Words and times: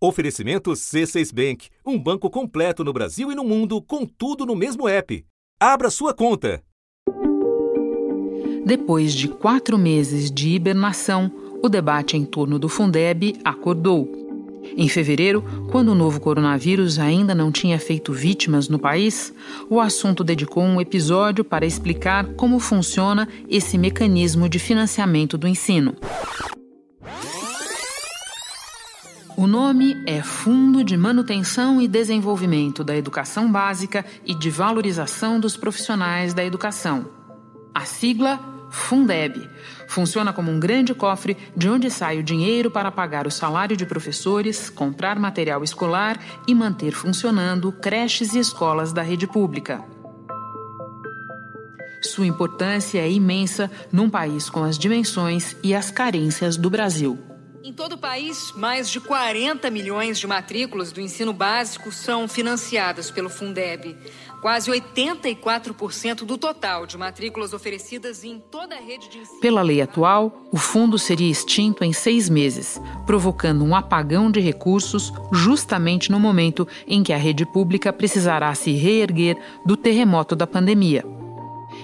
Oferecimento 0.00 0.70
C6 0.70 1.34
Bank, 1.34 1.68
um 1.84 1.98
banco 1.98 2.30
completo 2.30 2.84
no 2.84 2.92
Brasil 2.92 3.32
e 3.32 3.34
no 3.34 3.42
mundo, 3.42 3.82
com 3.82 4.06
tudo 4.06 4.46
no 4.46 4.54
mesmo 4.54 4.88
app. 4.88 5.24
Abra 5.58 5.90
sua 5.90 6.14
conta. 6.14 6.62
Depois 8.64 9.12
de 9.12 9.26
quatro 9.26 9.76
meses 9.76 10.30
de 10.30 10.50
hibernação, 10.50 11.32
o 11.60 11.68
debate 11.68 12.16
em 12.16 12.24
torno 12.24 12.60
do 12.60 12.68
Fundeb 12.68 13.40
acordou. 13.44 14.08
Em 14.76 14.88
fevereiro, 14.88 15.42
quando 15.72 15.88
o 15.88 15.96
novo 15.96 16.20
coronavírus 16.20 17.00
ainda 17.00 17.34
não 17.34 17.50
tinha 17.50 17.78
feito 17.80 18.12
vítimas 18.12 18.68
no 18.68 18.78
país, 18.78 19.34
o 19.68 19.80
assunto 19.80 20.22
dedicou 20.22 20.62
um 20.62 20.80
episódio 20.80 21.42
para 21.44 21.66
explicar 21.66 22.34
como 22.34 22.60
funciona 22.60 23.28
esse 23.48 23.76
mecanismo 23.76 24.48
de 24.48 24.60
financiamento 24.60 25.36
do 25.36 25.48
ensino. 25.48 25.96
O 29.38 29.46
nome 29.46 30.02
é 30.04 30.20
Fundo 30.20 30.82
de 30.82 30.96
Manutenção 30.96 31.80
e 31.80 31.86
Desenvolvimento 31.86 32.82
da 32.82 32.96
Educação 32.96 33.48
Básica 33.52 34.04
e 34.26 34.34
de 34.34 34.50
Valorização 34.50 35.38
dos 35.38 35.56
Profissionais 35.56 36.34
da 36.34 36.44
Educação. 36.44 37.06
A 37.72 37.84
sigla 37.84 38.40
Fundeb 38.68 39.48
funciona 39.86 40.32
como 40.32 40.50
um 40.50 40.58
grande 40.58 40.92
cofre 40.92 41.36
de 41.56 41.68
onde 41.68 41.88
sai 41.88 42.18
o 42.18 42.22
dinheiro 42.24 42.68
para 42.68 42.90
pagar 42.90 43.28
o 43.28 43.30
salário 43.30 43.76
de 43.76 43.86
professores, 43.86 44.68
comprar 44.68 45.20
material 45.20 45.62
escolar 45.62 46.18
e 46.44 46.52
manter 46.52 46.90
funcionando 46.90 47.70
creches 47.70 48.34
e 48.34 48.40
escolas 48.40 48.92
da 48.92 49.02
rede 49.02 49.28
pública. 49.28 49.84
Sua 52.02 52.26
importância 52.26 52.98
é 52.98 53.08
imensa 53.08 53.70
num 53.92 54.10
país 54.10 54.50
com 54.50 54.64
as 54.64 54.76
dimensões 54.76 55.54
e 55.62 55.76
as 55.76 55.92
carências 55.92 56.56
do 56.56 56.68
Brasil. 56.68 57.27
Em 57.68 57.72
todo 57.74 57.92
o 57.92 57.98
país, 57.98 58.50
mais 58.56 58.88
de 58.88 58.98
40 58.98 59.68
milhões 59.68 60.18
de 60.18 60.26
matrículas 60.26 60.90
do 60.90 61.02
ensino 61.02 61.34
básico 61.34 61.92
são 61.92 62.26
financiadas 62.26 63.10
pelo 63.10 63.28
Fundeb. 63.28 63.94
Quase 64.40 64.70
84% 64.70 66.24
do 66.24 66.38
total 66.38 66.86
de 66.86 66.96
matrículas 66.96 67.52
oferecidas 67.52 68.24
em 68.24 68.38
toda 68.38 68.74
a 68.74 68.80
rede 68.80 69.10
de 69.10 69.18
ensino. 69.18 69.40
Pela 69.40 69.60
lei 69.60 69.82
atual, 69.82 70.48
o 70.50 70.56
fundo 70.56 70.98
seria 70.98 71.30
extinto 71.30 71.84
em 71.84 71.92
seis 71.92 72.30
meses, 72.30 72.80
provocando 73.04 73.62
um 73.62 73.76
apagão 73.76 74.30
de 74.30 74.40
recursos 74.40 75.12
justamente 75.30 76.10
no 76.10 76.18
momento 76.18 76.66
em 76.86 77.02
que 77.02 77.12
a 77.12 77.18
rede 77.18 77.44
pública 77.44 77.92
precisará 77.92 78.54
se 78.54 78.72
reerguer 78.72 79.36
do 79.66 79.76
terremoto 79.76 80.34
da 80.34 80.46
pandemia. 80.46 81.04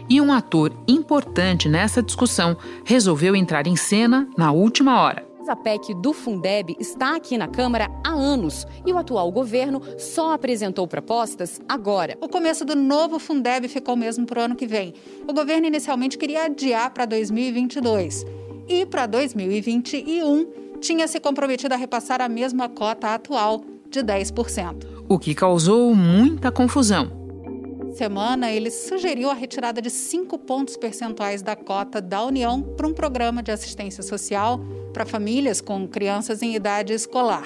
E 0.09 0.19
um 0.19 0.33
ator 0.33 0.73
importante 0.89 1.69
nessa 1.69 2.03
discussão 2.03 2.57
resolveu 2.87 3.37
entrar 3.37 3.67
em 3.67 3.77
cena 3.77 4.27
na 4.35 4.51
última 4.51 4.99
hora. 4.99 5.34
A 5.47 5.55
PEC 5.55 5.93
do 5.95 6.15
Fundeb 6.15 6.75
está 6.81 7.17
aqui 7.17 7.37
na 7.37 7.47
Câmara 7.47 7.91
há 8.03 8.11
anos 8.11 8.67
e 8.87 8.93
o 8.93 8.97
atual 8.97 9.31
governo 9.31 9.83
só 9.99 10.33
apresentou 10.33 10.89
propostas 10.89 11.61
agora. 11.69 12.17
O 12.21 12.29
começo 12.29 12.65
do 12.65 12.75
novo 12.75 13.19
Fundeb 13.19 13.69
ficou 13.69 13.95
mesmo 13.95 14.25
para 14.25 14.41
o 14.41 14.45
ano 14.45 14.57
que 14.57 14.67
vem. 14.67 14.95
O 15.29 15.35
governo 15.35 15.67
inicialmente 15.67 16.17
queria 16.17 16.45
adiar 16.45 16.91
para 16.93 17.05
2022 17.05 18.25
e 18.67 18.87
para 18.87 19.07
2021 19.07 20.47
tinha 20.81 21.07
se 21.07 21.21
comprometido 21.21 21.75
a 21.75 21.77
repassar 21.77 22.23
a 22.23 22.29
mesma 22.29 22.69
cota 22.69 23.09
atual 23.15 23.63
de 23.91 24.01
10%. 24.01 24.87
O 25.09 25.19
que 25.19 25.35
causou 25.35 25.95
muita 25.95 26.51
confusão 26.51 27.24
semana, 27.97 28.51
ele 28.51 28.71
sugeriu 28.71 29.31
a 29.31 29.35
retirada 29.35 29.81
de 29.81 29.91
5 29.91 30.39
pontos 30.39 30.77
percentuais 30.77 31.43
da 31.43 31.55
cota 31.55 32.01
da 32.01 32.25
União 32.25 32.63
para 32.63 32.87
um 32.87 32.93
programa 32.93 33.43
de 33.43 33.51
assistência 33.51 34.03
social 34.03 34.61
para 34.93 35.05
famílias 35.05 35.61
com 35.61 35.87
crianças 35.87 36.43
em 36.43 36.55
idade 36.55 36.93
escolar. 36.93 37.45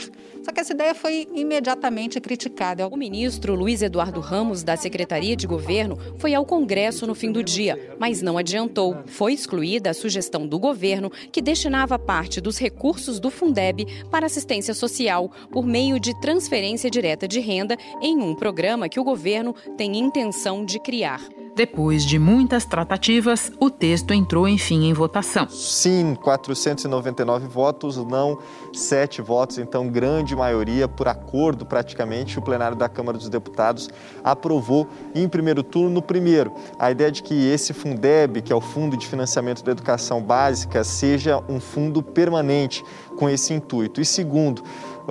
Só 0.49 0.53
que 0.53 0.61
essa 0.61 0.73
ideia 0.73 0.95
foi 0.95 1.29
imediatamente 1.35 2.19
criticada. 2.19 2.89
O 2.89 2.97
ministro 2.97 3.55
Luiz 3.55 3.83
Eduardo 3.83 4.19
Ramos, 4.19 4.63
da 4.63 4.79
Secretaria 4.79 5.37
de 5.37 5.47
Governo, 5.47 5.99
foi 6.17 6.35
ao 6.35 6.47
Congresso 6.47 7.07
no 7.07 7.15
fim 7.15 7.31
do 7.31 7.45
dia, 7.45 7.95
mas 7.99 8.23
não 8.23 8.39
adiantou. 8.39 8.97
Foi 9.05 9.35
excluída 9.35 9.91
a 9.91 9.95
sugestão 9.95 10.47
do 10.47 10.59
governo 10.59 11.11
que 11.31 11.43
destinava 11.43 11.99
parte 11.99 12.41
dos 12.41 12.57
recursos 12.57 13.21
do 13.21 13.31
Fundeb 13.31 13.87
para 14.11 14.25
assistência 14.25 14.73
social 14.73 15.31
por 15.53 15.67
meio 15.67 16.01
de 16.01 16.19
transferência 16.19 16.91
direta 16.91 17.29
de 17.29 17.41
renda 17.41 17.77
em 18.01 18.17
um 18.17 18.35
programa 18.35 18.89
que 18.89 18.99
o 18.99 19.05
governo 19.05 19.55
tem 19.77 19.99
intenção 19.99 20.65
de 20.65 20.81
criar. 20.81 21.21
Depois 21.59 22.05
de 22.05 22.21
muitas 22.21 22.65
tratativas, 22.65 23.51
o 23.59 23.69
texto 23.69 24.15
entrou 24.15 24.47
enfim 24.47 24.89
em 24.89 24.93
votação. 24.93 25.49
Sim, 25.49 26.15
499 26.15 27.49
votos, 27.49 27.97
não 27.97 28.39
7 28.73 29.21
votos, 29.21 29.59
então 29.59 29.89
grande 29.89 30.37
maioria, 30.37 30.87
por 30.87 31.09
acordo 31.09 31.67
praticamente, 31.67 32.39
o 32.39 32.43
plenário 32.43 32.77
da 32.77 32.89
Câmara 32.89 33.19
dos 33.19 33.29
Deputados 33.29 33.91
aprovou 34.23 34.87
em 35.13 35.29
primeiro 35.29 35.65
turno 35.65 35.91
no 35.91 36.01
primeiro. 36.01 36.53
A 36.79 36.93
ideia 36.93 37.11
de 37.11 37.25
que 37.25 37.35
esse 37.35 37.73
Fundeb, 37.73 38.41
que 38.41 38.53
é 38.53 38.57
o 38.57 38.61
Fundo 38.61 38.97
de 38.97 39.09
Financiamento 39.09 39.65
da 39.65 39.73
Educação 39.73 40.23
Básica, 40.23 40.85
seja 40.85 41.43
um 41.49 41.59
fundo 41.59 42.05
permanente 42.05 42.85
com 43.17 43.29
esse 43.29 43.53
intuito. 43.53 44.01
E 44.01 44.05
segundo, 44.05 44.63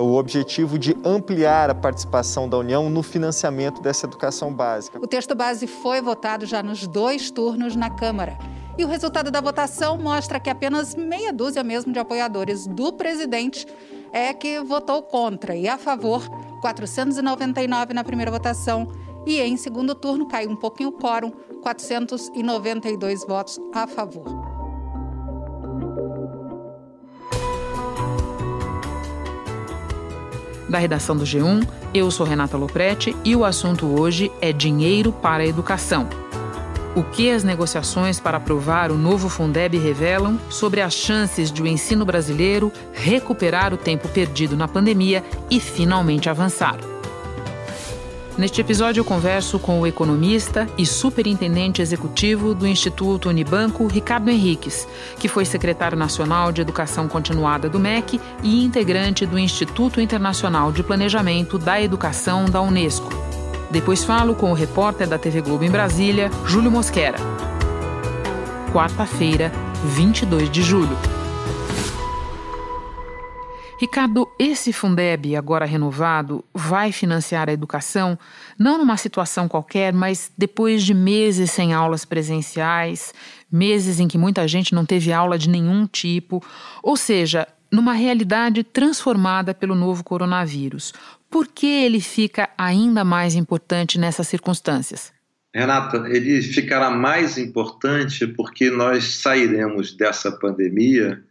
o 0.02 0.16
objetivo 0.16 0.78
de 0.78 0.96
ampliar 1.04 1.70
a 1.70 1.74
participação 1.74 2.48
da 2.48 2.56
União 2.56 2.88
no 2.88 3.02
financiamento 3.02 3.82
dessa 3.82 4.06
educação 4.06 4.52
básica. 4.52 4.98
O 5.02 5.06
texto 5.06 5.34
base 5.34 5.66
foi 5.66 6.00
votado 6.00 6.46
já 6.46 6.62
nos 6.62 6.86
dois 6.86 7.30
turnos 7.30 7.74
na 7.74 7.90
Câmara. 7.90 8.38
E 8.78 8.84
o 8.84 8.88
resultado 8.88 9.28
da 9.28 9.40
votação 9.40 9.98
mostra 9.98 10.38
que 10.38 10.48
apenas 10.48 10.94
meia 10.94 11.32
dúzia 11.32 11.64
mesmo 11.64 11.92
de 11.92 11.98
apoiadores 11.98 12.64
do 12.64 12.92
presidente 12.92 13.66
é 14.12 14.32
que 14.32 14.60
votou 14.60 15.02
contra 15.02 15.56
e 15.56 15.66
a 15.66 15.76
favor, 15.76 16.22
499 16.60 17.92
na 17.92 18.04
primeira 18.04 18.30
votação. 18.30 18.88
E 19.26 19.40
em 19.40 19.56
segundo 19.56 19.96
turno 19.96 20.28
caiu 20.28 20.50
um 20.50 20.56
pouquinho 20.56 20.90
o 20.90 20.92
quórum, 20.92 21.32
492 21.60 23.26
votos 23.26 23.58
a 23.74 23.86
favor. 23.88 24.57
Da 30.68 30.78
redação 30.78 31.16
do 31.16 31.24
G1. 31.24 31.66
Eu 31.94 32.10
sou 32.10 32.26
Renata 32.26 32.56
Loprete 32.56 33.16
e 33.24 33.34
o 33.34 33.44
assunto 33.44 33.86
hoje 33.86 34.30
é 34.40 34.52
dinheiro 34.52 35.12
para 35.12 35.42
a 35.42 35.46
educação. 35.46 36.08
O 36.94 37.02
que 37.02 37.30
as 37.30 37.44
negociações 37.44 38.18
para 38.18 38.38
aprovar 38.38 38.90
o 38.90 38.98
novo 38.98 39.28
Fundeb 39.28 39.78
revelam 39.78 40.38
sobre 40.50 40.80
as 40.80 40.94
chances 40.94 41.52
de 41.52 41.62
o 41.62 41.66
ensino 41.66 42.04
brasileiro 42.04 42.72
recuperar 42.92 43.72
o 43.72 43.76
tempo 43.76 44.08
perdido 44.08 44.56
na 44.56 44.66
pandemia 44.66 45.22
e 45.50 45.60
finalmente 45.60 46.28
avançar? 46.28 46.76
Neste 48.38 48.60
episódio, 48.60 49.00
eu 49.00 49.04
converso 49.04 49.58
com 49.58 49.80
o 49.80 49.86
economista 49.86 50.68
e 50.78 50.86
superintendente 50.86 51.82
executivo 51.82 52.54
do 52.54 52.68
Instituto 52.68 53.28
Unibanco, 53.28 53.88
Ricardo 53.88 54.30
Henriques, 54.30 54.86
que 55.18 55.26
foi 55.26 55.44
secretário 55.44 55.98
nacional 55.98 56.52
de 56.52 56.60
Educação 56.60 57.08
Continuada 57.08 57.68
do 57.68 57.80
MEC 57.80 58.20
e 58.44 58.64
integrante 58.64 59.26
do 59.26 59.36
Instituto 59.36 60.00
Internacional 60.00 60.70
de 60.70 60.84
Planejamento 60.84 61.58
da 61.58 61.82
Educação 61.82 62.44
da 62.44 62.60
Unesco. 62.60 63.10
Depois 63.72 64.04
falo 64.04 64.36
com 64.36 64.52
o 64.52 64.54
repórter 64.54 65.08
da 65.08 65.18
TV 65.18 65.40
Globo 65.40 65.64
em 65.64 65.70
Brasília, 65.70 66.30
Júlio 66.46 66.70
Mosquera. 66.70 67.18
Quarta-feira, 68.72 69.50
22 69.82 70.48
de 70.48 70.62
julho. 70.62 71.17
Ricardo, 73.80 74.28
esse 74.40 74.72
Fundeb, 74.72 75.36
agora 75.36 75.64
renovado, 75.64 76.44
vai 76.52 76.90
financiar 76.90 77.48
a 77.48 77.52
educação, 77.52 78.18
não 78.58 78.76
numa 78.76 78.96
situação 78.96 79.46
qualquer, 79.46 79.92
mas 79.92 80.32
depois 80.36 80.82
de 80.82 80.92
meses 80.92 81.52
sem 81.52 81.72
aulas 81.72 82.04
presenciais, 82.04 83.14
meses 83.50 84.00
em 84.00 84.08
que 84.08 84.18
muita 84.18 84.48
gente 84.48 84.74
não 84.74 84.84
teve 84.84 85.12
aula 85.12 85.38
de 85.38 85.48
nenhum 85.48 85.86
tipo, 85.86 86.42
ou 86.82 86.96
seja, 86.96 87.46
numa 87.70 87.92
realidade 87.92 88.64
transformada 88.64 89.54
pelo 89.54 89.76
novo 89.76 90.02
coronavírus. 90.02 90.92
Por 91.30 91.46
que 91.46 91.66
ele 91.66 92.00
fica 92.00 92.48
ainda 92.58 93.04
mais 93.04 93.36
importante 93.36 93.96
nessas 93.96 94.26
circunstâncias? 94.26 95.12
Renata, 95.54 95.98
ele 96.08 96.42
ficará 96.42 96.90
mais 96.90 97.38
importante 97.38 98.26
porque 98.26 98.70
nós 98.70 99.04
sairemos 99.04 99.92
dessa 99.96 100.32
pandemia 100.32 101.22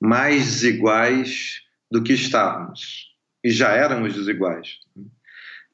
mais 0.00 0.44
desiguais 0.44 1.65
do 1.90 2.02
que 2.02 2.12
estávamos. 2.12 3.14
E 3.42 3.50
já 3.50 3.70
éramos 3.72 4.14
desiguais. 4.14 4.78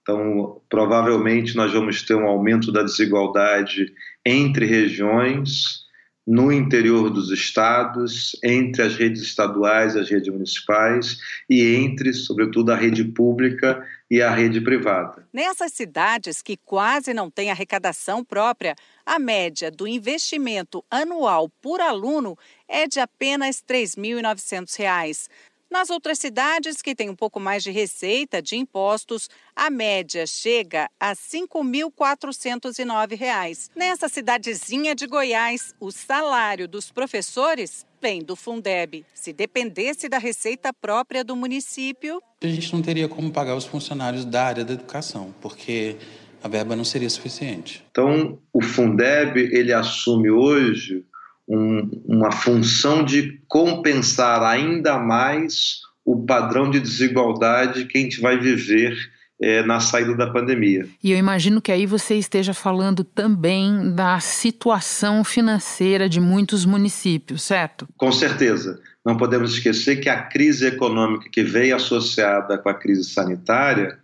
Então, 0.03 0.61
provavelmente, 0.69 1.56
nós 1.56 1.73
vamos 1.73 2.03
ter 2.03 2.14
um 2.14 2.26
aumento 2.26 2.73
da 2.73 2.82
desigualdade 2.82 3.93
entre 4.25 4.67
regiões, 4.67 5.82
no 6.26 6.53
interior 6.53 7.11
dos 7.11 7.31
estados, 7.31 8.37
entre 8.44 8.82
as 8.82 8.94
redes 8.94 9.23
estaduais 9.23 9.97
as 9.97 10.09
redes 10.09 10.32
municipais 10.32 11.19
e 11.50 11.75
entre, 11.75 12.12
sobretudo, 12.12 12.70
a 12.70 12.76
rede 12.76 13.05
pública 13.05 13.85
e 14.11 14.23
a 14.23 14.31
rede 14.31 14.61
privada. 14.61 15.26
Nessas 15.32 15.73
cidades 15.73 16.41
que 16.41 16.56
quase 16.56 17.12
não 17.12 17.31
têm 17.31 17.50
arrecadação 17.50 18.25
própria, 18.25 18.76
a 19.05 19.19
média 19.19 19.70
do 19.70 19.87
investimento 19.87 20.85
anual 20.91 21.49
por 21.61 21.81
aluno 21.81 22.38
é 22.69 22.87
de 22.87 23.00
apenas 23.00 23.62
R$ 23.69 23.79
3.900. 23.79 25.29
Nas 25.72 25.88
outras 25.88 26.19
cidades 26.19 26.82
que 26.82 26.94
têm 26.94 27.08
um 27.08 27.16
pouco 27.16 27.40
mais 27.40 27.62
de 27.62 27.70
receita 27.70 28.42
de 28.42 28.56
impostos, 28.56 29.30
a 29.56 29.70
média 29.70 30.26
chega 30.26 30.86
a 31.00 31.08
R$ 31.08 31.14
5.409. 31.14 33.70
Nessa 33.74 34.06
cidadezinha 34.06 34.94
de 34.94 35.06
Goiás, 35.06 35.74
o 35.80 35.90
salário 35.90 36.69
dos 36.69 36.90
professores 36.90 37.86
vem 38.02 38.22
do 38.22 38.36
Fundeb. 38.36 39.06
Se 39.14 39.32
dependesse 39.32 40.10
da 40.10 40.19
receita 40.19 40.74
própria 40.74 41.24
do 41.24 41.34
município, 41.34 42.22
a 42.42 42.48
gente 42.48 42.70
não 42.70 42.82
teria 42.82 43.08
como 43.08 43.32
pagar 43.32 43.56
os 43.56 43.64
funcionários 43.64 44.26
da 44.26 44.44
área 44.44 44.66
da 44.66 44.75
educação, 44.75 45.34
porque 45.40 45.96
a 46.42 46.48
verba 46.48 46.76
não 46.76 46.84
seria 46.84 47.08
suficiente. 47.08 47.82
Então, 47.90 48.38
o 48.52 48.60
Fundeb 48.60 49.40
ele 49.40 49.72
assume 49.72 50.30
hoje 50.30 51.06
um, 51.52 52.02
uma 52.06 52.32
função 52.32 53.04
de 53.04 53.38
compensar 53.46 54.43
ainda 54.43 54.99
mais 54.99 55.81
o 56.02 56.25
padrão 56.25 56.70
de 56.70 56.81
desigualdade 56.81 57.84
que 57.84 57.99
a 57.99 58.00
gente 58.00 58.20
vai 58.20 58.38
viver 58.38 58.96
é, 59.40 59.62
na 59.62 59.78
saída 59.78 60.16
da 60.16 60.31
pandemia. 60.31 60.88
E 61.04 61.12
eu 61.12 61.19
imagino 61.19 61.60
que 61.60 61.70
aí 61.70 61.84
você 61.84 62.14
esteja 62.14 62.54
falando 62.54 63.04
também 63.04 63.94
da 63.94 64.19
situação 64.19 65.22
financeira 65.22 66.08
de 66.08 66.20
muitos 66.20 66.64
municípios, 66.64 67.43
certo? 67.43 67.87
Com 67.99 68.10
certeza. 68.10 68.81
Não 69.04 69.16
podemos 69.16 69.52
esquecer 69.52 69.96
que 69.96 70.08
a 70.08 70.22
crise 70.22 70.66
econômica 70.66 71.28
que 71.31 71.43
veio 71.43 71.76
associada 71.76 72.56
com 72.56 72.69
a 72.69 72.75
crise 72.75 73.04
sanitária 73.04 73.99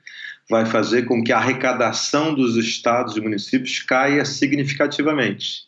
vai 0.50 0.66
fazer 0.66 1.02
com 1.02 1.22
que 1.22 1.32
a 1.32 1.38
arrecadação 1.38 2.34
dos 2.34 2.56
estados 2.56 3.16
e 3.16 3.20
municípios 3.20 3.80
caia 3.80 4.24
significativamente. 4.24 5.67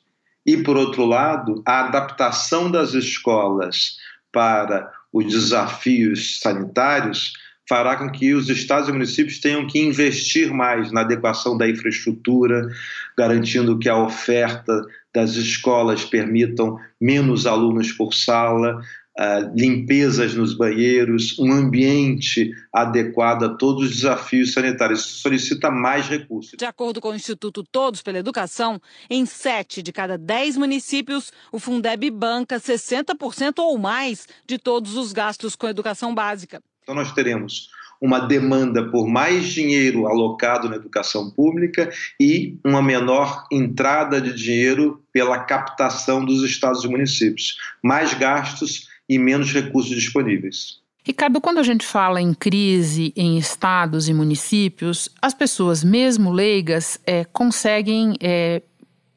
E, 0.50 0.64
por 0.64 0.76
outro 0.76 1.05
lado, 1.06 1.62
a 1.64 1.87
adaptação 1.87 2.69
das 2.69 2.93
escolas 2.93 3.99
para 4.32 4.91
os 5.12 5.25
desafios 5.26 6.41
sanitários 6.41 7.35
fará 7.69 7.94
com 7.94 8.11
que 8.11 8.35
os 8.35 8.49
estados 8.49 8.88
e 8.88 8.93
municípios 8.93 9.38
tenham 9.38 9.64
que 9.69 9.79
investir 9.79 10.52
mais 10.52 10.91
na 10.91 11.02
adequação 11.02 11.56
da 11.56 11.70
infraestrutura, 11.70 12.69
garantindo 13.17 13.79
que 13.79 13.88
a 13.88 13.97
oferta 13.97 14.82
das 15.14 15.37
escolas 15.37 16.05
permitam 16.05 16.81
menos 17.00 17.46
alunos 17.46 17.93
por 17.93 18.12
sala, 18.12 18.82
uh, 19.20 19.52
limpezas 19.55 20.34
nos 20.34 20.55
banheiros, 20.55 21.38
um 21.38 21.52
ambiente 21.52 22.50
adequado 22.72 23.44
a 23.44 23.49
todos 23.50 23.84
os 23.84 23.96
desafios 23.96 24.55
sanitários. 24.55 25.00
Isso 25.00 25.19
solicita 25.19 25.70
mais 25.70 26.08
recursos. 26.08 26.55
De 26.56 26.64
acordo 26.64 27.00
com 27.00 27.11
o 27.11 27.14
Instituto 27.14 27.62
Todos 27.62 28.02
pela 28.02 28.19
Educação, 28.19 28.81
em 29.11 29.26
sete 29.26 29.82
de 29.82 29.93
cada 29.93 30.17
dez 30.17 30.56
municípios, 30.56 31.31
o 31.52 31.58
Fundeb 31.58 32.11
banca 32.11 32.58
60% 32.58 33.58
ou 33.58 33.76
mais 33.76 34.26
de 34.46 34.58
todos 34.58 34.96
os 34.96 35.12
gastos 35.12 35.55
com 35.55 35.69
educação 35.69 36.14
básica. 36.14 36.62
Então, 36.82 36.94
nós 36.94 37.12
teremos 37.12 37.69
uma 38.00 38.19
demanda 38.19 38.90
por 38.90 39.06
mais 39.06 39.49
dinheiro 39.49 40.06
alocado 40.06 40.70
na 40.70 40.76
educação 40.76 41.31
pública 41.31 41.90
e 42.19 42.58
uma 42.64 42.82
menor 42.82 43.46
entrada 43.52 44.20
de 44.20 44.32
dinheiro 44.32 45.05
pela 45.12 45.40
captação 45.40 46.25
dos 46.25 46.43
estados 46.43 46.82
e 46.82 46.88
municípios. 46.88 47.58
Mais 47.82 48.14
gastos 48.14 48.88
e 49.11 49.19
menos 49.19 49.53
recursos 49.53 49.91
disponíveis. 49.91 50.79
Ricardo, 51.03 51.41
quando 51.41 51.59
a 51.59 51.65
gente 51.65 51.85
fala 51.85 52.21
em 52.21 52.33
crise 52.33 53.12
em 53.17 53.37
estados 53.37 54.09
e 54.09 54.15
municípios, 54.15 55.09
as 55.21 55.35
pessoas, 55.35 55.83
mesmo 55.83 56.31
leigas, 56.31 57.01
é, 57.05 57.25
conseguem 57.25 58.15
é, 58.21 58.62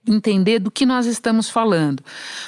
entender 0.08 0.60
do 0.60 0.72
que 0.72 0.86
nós 0.86 1.06
estamos 1.06 1.50
falando. 1.50 2.04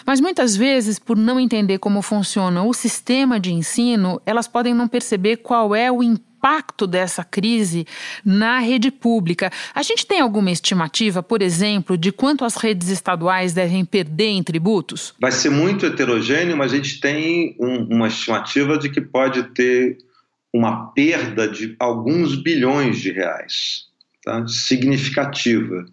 Mas 0.05 0.19
muitas 0.19 0.55
vezes, 0.55 0.99
por 0.99 1.17
não 1.17 1.39
entender 1.39 1.77
como 1.79 2.01
funciona 2.01 2.63
o 2.63 2.73
sistema 2.73 3.39
de 3.39 3.53
ensino, 3.53 4.21
elas 4.25 4.47
podem 4.47 4.73
não 4.73 4.87
perceber 4.87 5.37
qual 5.37 5.75
é 5.75 5.91
o 5.91 6.03
impacto 6.03 6.85
dessa 6.85 7.23
crise 7.23 7.87
na 8.23 8.59
rede 8.59 8.91
pública. 8.91 9.51
A 9.73 9.81
gente 9.81 10.05
tem 10.05 10.19
alguma 10.19 10.51
estimativa, 10.51 11.23
por 11.23 11.41
exemplo, 11.41 11.97
de 11.97 12.11
quanto 12.11 12.45
as 12.45 12.55
redes 12.55 12.89
estaduais 12.89 13.53
devem 13.53 13.83
perder 13.83 14.29
em 14.29 14.43
tributos? 14.43 15.13
Vai 15.19 15.31
ser 15.31 15.49
muito 15.49 15.85
heterogêneo, 15.85 16.55
mas 16.55 16.71
a 16.71 16.75
gente 16.75 16.99
tem 16.99 17.55
um, 17.59 17.95
uma 17.95 18.07
estimativa 18.07 18.77
de 18.77 18.89
que 18.89 19.01
pode 19.01 19.43
ter 19.55 19.97
uma 20.53 20.87
perda 20.93 21.47
de 21.47 21.75
alguns 21.79 22.35
bilhões 22.35 22.99
de 22.99 23.11
reais, 23.11 23.85
tá? 24.23 24.45
significativa. 24.47 25.85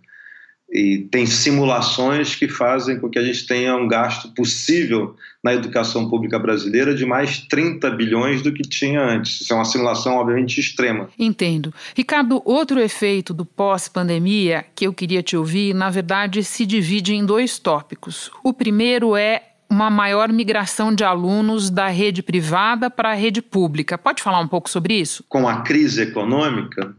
E 0.73 1.07
tem 1.11 1.27
simulações 1.27 2.35
que 2.35 2.49
fazem 2.49 2.99
com 2.99 3.11
que 3.11 3.19
a 3.19 3.23
gente 3.23 3.47
tenha 3.47 3.77
um 3.77 3.87
gasto 3.87 4.33
possível 4.33 5.15
na 5.45 5.53
educação 5.53 6.09
pública 6.09 6.39
brasileira 6.39 6.95
de 6.95 7.05
mais 7.05 7.41
30 7.41 7.91
bilhões 7.91 8.41
do 8.41 8.53
que 8.55 8.63
tinha 8.63 9.03
antes. 9.03 9.43
Isso 9.43 9.53
é 9.53 9.57
uma 9.57 9.67
simulação, 9.67 10.15
obviamente, 10.15 10.59
extrema. 10.59 11.11
Entendo. 11.19 11.75
Ricardo, 11.95 12.41
outro 12.45 12.81
efeito 12.81 13.35
do 13.35 13.45
pós-pandemia 13.45 14.65
que 14.75 14.87
eu 14.87 14.95
queria 14.95 15.23
te 15.23 15.37
ouvir, 15.37 15.75
na 15.75 15.91
verdade, 15.91 16.43
se 16.43 16.65
divide 16.65 17.15
em 17.15 17.27
dois 17.27 17.59
tópicos. 17.59 18.31
O 18.43 18.55
primeiro 18.55 19.15
é 19.15 19.43
uma 19.69 19.91
maior 19.91 20.31
migração 20.31 20.95
de 20.95 21.03
alunos 21.03 21.71
da 21.71 21.89
rede 21.89 22.23
privada 22.23 22.91
para 22.91 23.11
a 23.11 23.15
rede 23.15 23.43
pública. 23.43 23.99
Pode 23.99 24.23
falar 24.23 24.41
um 24.41 24.49
pouco 24.49 24.71
sobre 24.71 24.95
isso? 24.95 25.25
Com 25.29 25.49
a 25.49 25.63
crise 25.63 26.03
econômica, 26.03 26.95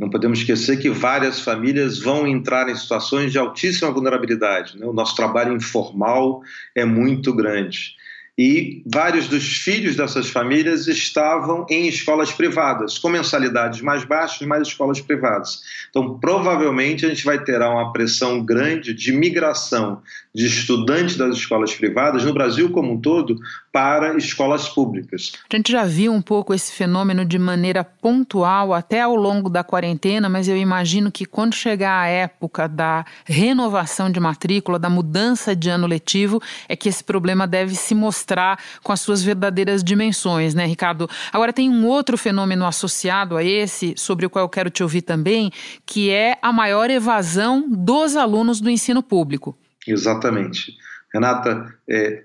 não 0.00 0.08
podemos 0.08 0.38
esquecer 0.38 0.78
que 0.78 0.88
várias 0.88 1.42
famílias 1.42 1.98
vão 1.98 2.26
entrar 2.26 2.70
em 2.70 2.74
situações 2.74 3.30
de 3.30 3.38
altíssima 3.38 3.90
vulnerabilidade. 3.90 4.78
Né? 4.78 4.86
O 4.86 4.94
nosso 4.94 5.14
trabalho 5.14 5.54
informal 5.54 6.40
é 6.74 6.86
muito 6.86 7.34
grande 7.34 8.00
e 8.40 8.82
vários 8.86 9.28
dos 9.28 9.58
filhos 9.58 9.96
dessas 9.96 10.30
famílias 10.30 10.86
estavam 10.86 11.66
em 11.68 11.86
escolas 11.88 12.32
privadas, 12.32 12.96
com 12.96 13.10
mensalidades 13.10 13.82
mais 13.82 14.02
baixas, 14.02 14.48
mas 14.48 14.66
escolas 14.66 14.98
privadas. 14.98 15.60
Então, 15.90 16.18
provavelmente, 16.18 17.04
a 17.04 17.10
gente 17.10 17.22
vai 17.22 17.38
ter 17.44 17.60
uma 17.60 17.92
pressão 17.92 18.42
grande 18.42 18.94
de 18.94 19.12
migração 19.12 20.00
de 20.34 20.46
estudantes 20.46 21.16
das 21.16 21.36
escolas 21.36 21.74
privadas, 21.74 22.24
no 22.24 22.32
Brasil 22.32 22.70
como 22.70 22.92
um 22.92 23.00
todo, 23.00 23.36
para 23.72 24.16
escolas 24.16 24.68
públicas. 24.68 25.32
A 25.52 25.56
gente 25.56 25.72
já 25.72 25.84
viu 25.84 26.12
um 26.12 26.22
pouco 26.22 26.54
esse 26.54 26.72
fenômeno 26.72 27.24
de 27.24 27.38
maneira 27.38 27.82
pontual 27.82 28.72
até 28.72 29.00
ao 29.00 29.16
longo 29.16 29.50
da 29.50 29.64
quarentena, 29.64 30.28
mas 30.28 30.46
eu 30.48 30.56
imagino 30.56 31.10
que 31.10 31.24
quando 31.24 31.54
chegar 31.54 32.00
a 32.00 32.06
época 32.06 32.68
da 32.68 33.04
renovação 33.24 34.10
de 34.10 34.20
matrícula, 34.20 34.78
da 34.78 34.88
mudança 34.88 35.54
de 35.56 35.68
ano 35.68 35.86
letivo, 35.86 36.40
é 36.68 36.76
que 36.76 36.88
esse 36.88 37.02
problema 37.02 37.46
deve 37.46 37.74
se 37.74 37.94
mostrar 37.94 38.58
com 38.84 38.92
as 38.92 39.00
suas 39.00 39.22
verdadeiras 39.22 39.82
dimensões, 39.82 40.54
né, 40.54 40.64
Ricardo? 40.64 41.10
Agora, 41.32 41.52
tem 41.52 41.68
um 41.68 41.86
outro 41.86 42.16
fenômeno 42.16 42.64
associado 42.64 43.36
a 43.36 43.42
esse, 43.42 43.94
sobre 43.96 44.26
o 44.26 44.30
qual 44.30 44.44
eu 44.44 44.48
quero 44.48 44.70
te 44.70 44.82
ouvir 44.82 45.02
também, 45.02 45.50
que 45.84 46.10
é 46.10 46.38
a 46.40 46.52
maior 46.52 46.88
evasão 46.88 47.64
dos 47.68 48.14
alunos 48.14 48.60
do 48.60 48.70
ensino 48.70 49.02
público. 49.02 49.56
Exatamente. 49.86 50.76
Renata, 51.12 51.74
é, 51.88 52.24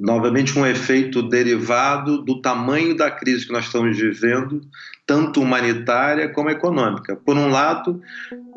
novamente 0.00 0.58
um 0.58 0.66
efeito 0.66 1.22
derivado 1.22 2.22
do 2.22 2.40
tamanho 2.40 2.96
da 2.96 3.10
crise 3.10 3.46
que 3.46 3.52
nós 3.52 3.66
estamos 3.66 3.98
vivendo, 3.98 4.62
tanto 5.06 5.42
humanitária 5.42 6.30
como 6.30 6.48
econômica. 6.48 7.14
Por 7.16 7.36
um 7.36 7.50
lado, 7.50 8.00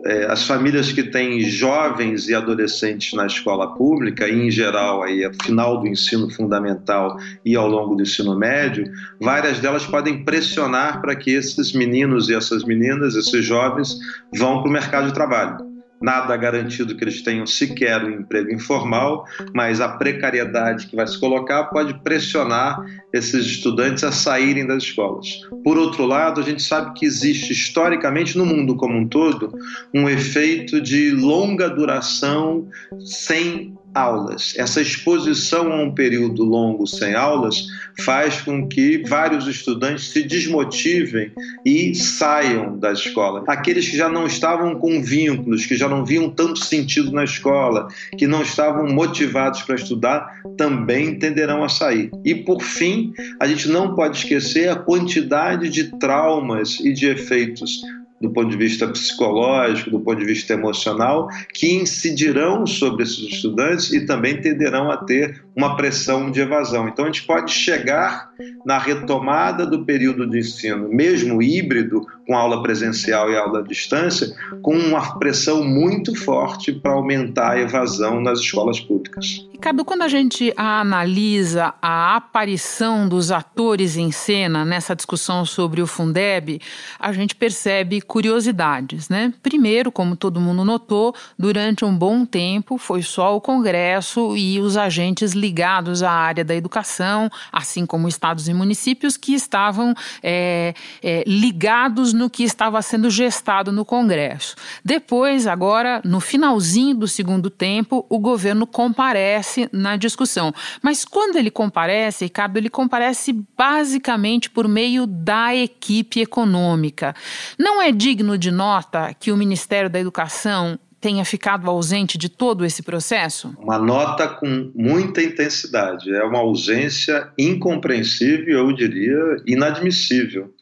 é, 0.06 0.26
as 0.26 0.48
famílias 0.48 0.94
que 0.94 1.04
têm 1.04 1.42
jovens 1.42 2.30
e 2.30 2.34
adolescentes 2.34 3.12
na 3.14 3.26
escola 3.26 3.76
pública, 3.76 4.26
e 4.26 4.48
em 4.48 4.50
geral 4.50 5.04
aí, 5.04 5.26
ao 5.26 5.34
final 5.34 5.82
do 5.82 5.88
ensino 5.88 6.30
fundamental 6.30 7.18
e 7.44 7.58
ao 7.58 7.68
longo 7.68 7.96
do 7.96 8.04
ensino 8.04 8.38
médio, 8.38 8.90
várias 9.20 9.60
delas 9.60 9.86
podem 9.86 10.24
pressionar 10.24 11.02
para 11.02 11.14
que 11.14 11.32
esses 11.32 11.74
meninos 11.74 12.30
e 12.30 12.36
essas 12.36 12.64
meninas, 12.64 13.16
esses 13.16 13.44
jovens, 13.44 13.98
vão 14.34 14.62
para 14.62 14.70
o 14.70 14.74
mercado 14.74 15.08
de 15.08 15.14
trabalho 15.14 15.73
nada 16.04 16.36
garantido 16.36 16.98
que 16.98 17.04
eles 17.06 17.22
tenham 17.22 17.48
sequer 17.48 18.04
um 18.04 18.12
emprego 18.12 18.52
informal, 18.52 19.26
mas 19.56 19.80
a 19.80 19.88
precariedade 19.88 20.88
que 20.88 20.98
vai 20.98 21.08
se 21.08 21.18
colocar 21.18 21.64
pode 21.66 21.94
pressionar 22.04 22.78
esses 23.14 23.46
estudantes 23.46 24.04
a 24.04 24.12
saírem 24.12 24.68
das 24.68 24.84
escolas. 24.84 25.42
Por 25.64 25.78
outro 25.78 26.06
lado, 26.06 26.42
a 26.42 26.44
gente 26.44 26.62
sabe 26.62 27.00
que 27.00 27.06
existe 27.06 27.54
historicamente 27.54 28.38
no 28.38 28.46
mundo 28.46 28.76
como 28.76 28.98
um 28.98 29.08
todo 29.08 29.54
um 29.94 30.10
efeito 30.10 30.82
de 30.82 31.12
longa 31.12 31.70
duração 31.70 32.68
sem 33.00 33.78
aulas. 33.94 34.54
Essa 34.58 34.82
exposição 34.82 35.72
a 35.72 35.82
um 35.82 35.94
período 35.94 36.44
longo 36.44 36.88
sem 36.88 37.14
aulas 37.14 37.66
faz 38.04 38.42
com 38.42 38.68
que 38.68 39.04
vários 39.08 39.48
estudantes 39.48 40.10
se 40.10 40.24
desmotivem 40.24 41.32
e 41.66 41.94
saiam 41.94 42.78
da 42.78 42.92
escola. 42.92 43.44
Aqueles 43.48 43.88
que 43.88 43.98
já 43.98 44.10
não 44.10 44.26
estavam 44.26 44.76
com 44.76 45.02
vínculos, 45.02 45.66
que 45.66 45.76
já 45.76 45.88
não 45.88 46.04
viam 46.04 46.30
tanto 46.30 46.64
sentido 46.64 47.12
na 47.12 47.24
escola, 47.24 47.88
que 48.18 48.26
não 48.26 48.42
estavam 48.42 48.88
motivados 48.88 49.62
para 49.62 49.76
estudar, 49.76 50.42
também 50.58 51.18
tenderão 51.20 51.64
a 51.64 51.70
sair. 51.70 52.10
E 52.26 52.34
por 52.34 52.62
fim, 52.62 53.14
a 53.40 53.48
gente 53.48 53.68
não 53.68 53.96
pode 53.96 54.18
esquecer 54.18 54.70
a 54.70 54.76
quantidade 54.76 55.70
de 55.70 55.98
traumas 56.00 56.80
e 56.80 56.92
de 56.92 57.08
efeitos 57.08 57.82
do 58.24 58.30
ponto 58.30 58.50
de 58.50 58.56
vista 58.56 58.88
psicológico, 58.88 59.92
do 59.92 60.00
ponto 60.00 60.18
de 60.18 60.26
vista 60.26 60.54
emocional, 60.54 61.28
que 61.54 61.74
incidirão 61.74 62.66
sobre 62.66 63.04
esses 63.04 63.20
estudantes 63.20 63.92
e 63.92 64.06
também 64.06 64.40
tenderão 64.40 64.90
a 64.90 64.96
ter 64.96 65.44
uma 65.54 65.76
pressão 65.76 66.32
de 66.32 66.40
evasão. 66.40 66.88
Então, 66.88 67.04
a 67.04 67.10
gente 67.10 67.24
pode 67.24 67.52
chegar 67.52 68.32
na 68.66 68.78
retomada 68.78 69.66
do 69.66 69.86
período 69.86 70.28
de 70.28 70.40
ensino, 70.40 70.90
mesmo 70.90 71.42
híbrido, 71.42 72.06
com 72.26 72.36
aula 72.36 72.62
presencial 72.62 73.30
e 73.32 73.38
aula 73.38 73.60
à 73.60 73.62
distância, 73.64 74.34
com 74.62 74.76
uma 74.76 75.20
pressão 75.20 75.64
muito 75.64 76.16
forte 76.16 76.72
para 76.72 76.94
aumentar 76.94 77.52
a 77.52 77.60
evasão 77.60 78.22
nas 78.22 78.40
escolas 78.40 78.80
públicas. 78.80 79.48
Ricardo, 79.64 79.86
quando 79.86 80.02
a 80.02 80.10
gente 80.10 80.54
analisa 80.58 81.74
a 81.82 82.18
aparição 82.18 83.08
dos 83.08 83.32
atores 83.32 83.96
em 83.96 84.12
cena 84.12 84.66
nessa 84.66 84.94
discussão 84.94 85.46
sobre 85.46 85.82
o 85.82 85.88
Fundeb, 85.88 86.60
a 87.00 87.14
gente 87.14 87.34
percebe 87.34 88.02
curiosidades, 88.02 89.08
né? 89.08 89.34
Primeiro, 89.42 89.90
como 89.90 90.18
todo 90.18 90.42
mundo 90.42 90.66
notou, 90.66 91.16
durante 91.40 91.86
um 91.86 91.96
bom 91.96 92.26
tempo 92.26 92.78
foi 92.78 93.02
só 93.02 93.38
o 93.38 93.42
Congresso 93.42 94.36
e 94.36 94.60
os 94.60 94.76
agentes 94.76 95.32
ligados 95.32 96.04
à 96.04 96.12
área 96.12 96.44
da 96.44 96.54
educação, 96.54 97.30
assim 97.50 97.86
como 97.86 98.10
estados 98.24 98.48
e 98.48 98.54
municípios, 98.54 99.18
que 99.18 99.34
estavam 99.34 99.94
é, 100.22 100.74
é, 101.02 101.24
ligados 101.28 102.14
no 102.14 102.30
que 102.30 102.44
estava 102.44 102.82
sendo 102.82 103.10
gestado 103.10 103.70
no 103.70 103.84
Congresso. 103.84 104.56
Depois, 104.84 105.46
agora, 105.46 106.02
no 106.06 106.22
finalzinho 106.22 106.96
do 106.96 107.08
segundo 107.08 107.50
tempo, 107.50 108.06
o 108.10 108.18
governo 108.18 108.66
comparece 108.66 109.68
na 109.74 109.98
discussão. 109.98 110.54
Mas 110.82 111.04
quando 111.04 111.36
ele 111.36 111.52
comparece, 111.52 112.24
Ricardo, 112.24 112.56
ele 112.56 112.70
comparece 112.70 113.34
basicamente 113.58 114.50
por 114.50 114.70
meio 114.70 115.06
da 115.06 115.54
equipe 115.54 116.22
econômica. 116.22 117.14
Não 117.60 117.82
é 117.82 117.92
digno 117.92 118.38
de 118.38 118.52
nota 118.52 119.14
que 119.20 119.34
o 119.34 119.38
Ministério 119.38 119.90
da 119.90 120.00
Educação 120.00 120.80
tenha 121.04 121.26
ficado 121.26 121.70
ausente 121.70 122.18
de 122.18 122.30
todo 122.30 122.64
esse 122.64 122.82
processo? 122.82 123.54
Uma 123.60 123.78
nota 123.78 124.26
com 124.26 124.72
muita 124.74 125.22
intensidade. 125.22 126.10
É 126.16 126.24
uma 126.24 126.40
ausência 126.40 127.30
incompreensível, 127.38 128.60
eu 128.60 128.72
diria, 128.72 129.20
inadmissível. 129.46 130.54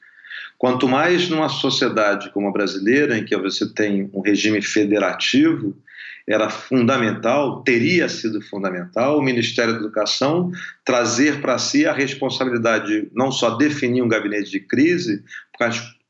Quanto 0.58 0.88
mais 0.88 1.30
numa 1.30 1.48
sociedade 1.48 2.32
como 2.32 2.48
a 2.48 2.52
brasileira, 2.52 3.16
em 3.16 3.24
que 3.24 3.38
você 3.38 3.72
tem 3.72 4.10
um 4.12 4.22
regime 4.22 4.64
federativo, 4.64 5.78
era 6.28 6.50
fundamental, 6.50 7.62
teria 7.62 8.10
sido 8.10 8.42
fundamental, 8.42 9.20
o 9.20 9.22
Ministério 9.22 9.74
da 9.74 9.80
Educação 9.80 10.52
trazer 10.84 11.40
para 11.40 11.60
si 11.60 11.86
a 11.86 11.94
responsabilidade 11.94 12.88
de 12.88 13.12
não 13.14 13.32
só 13.32 13.52
definir 13.58 14.02
um 14.02 14.08
gabinete 14.08 14.50
de 14.50 14.60
crise, 14.60 15.24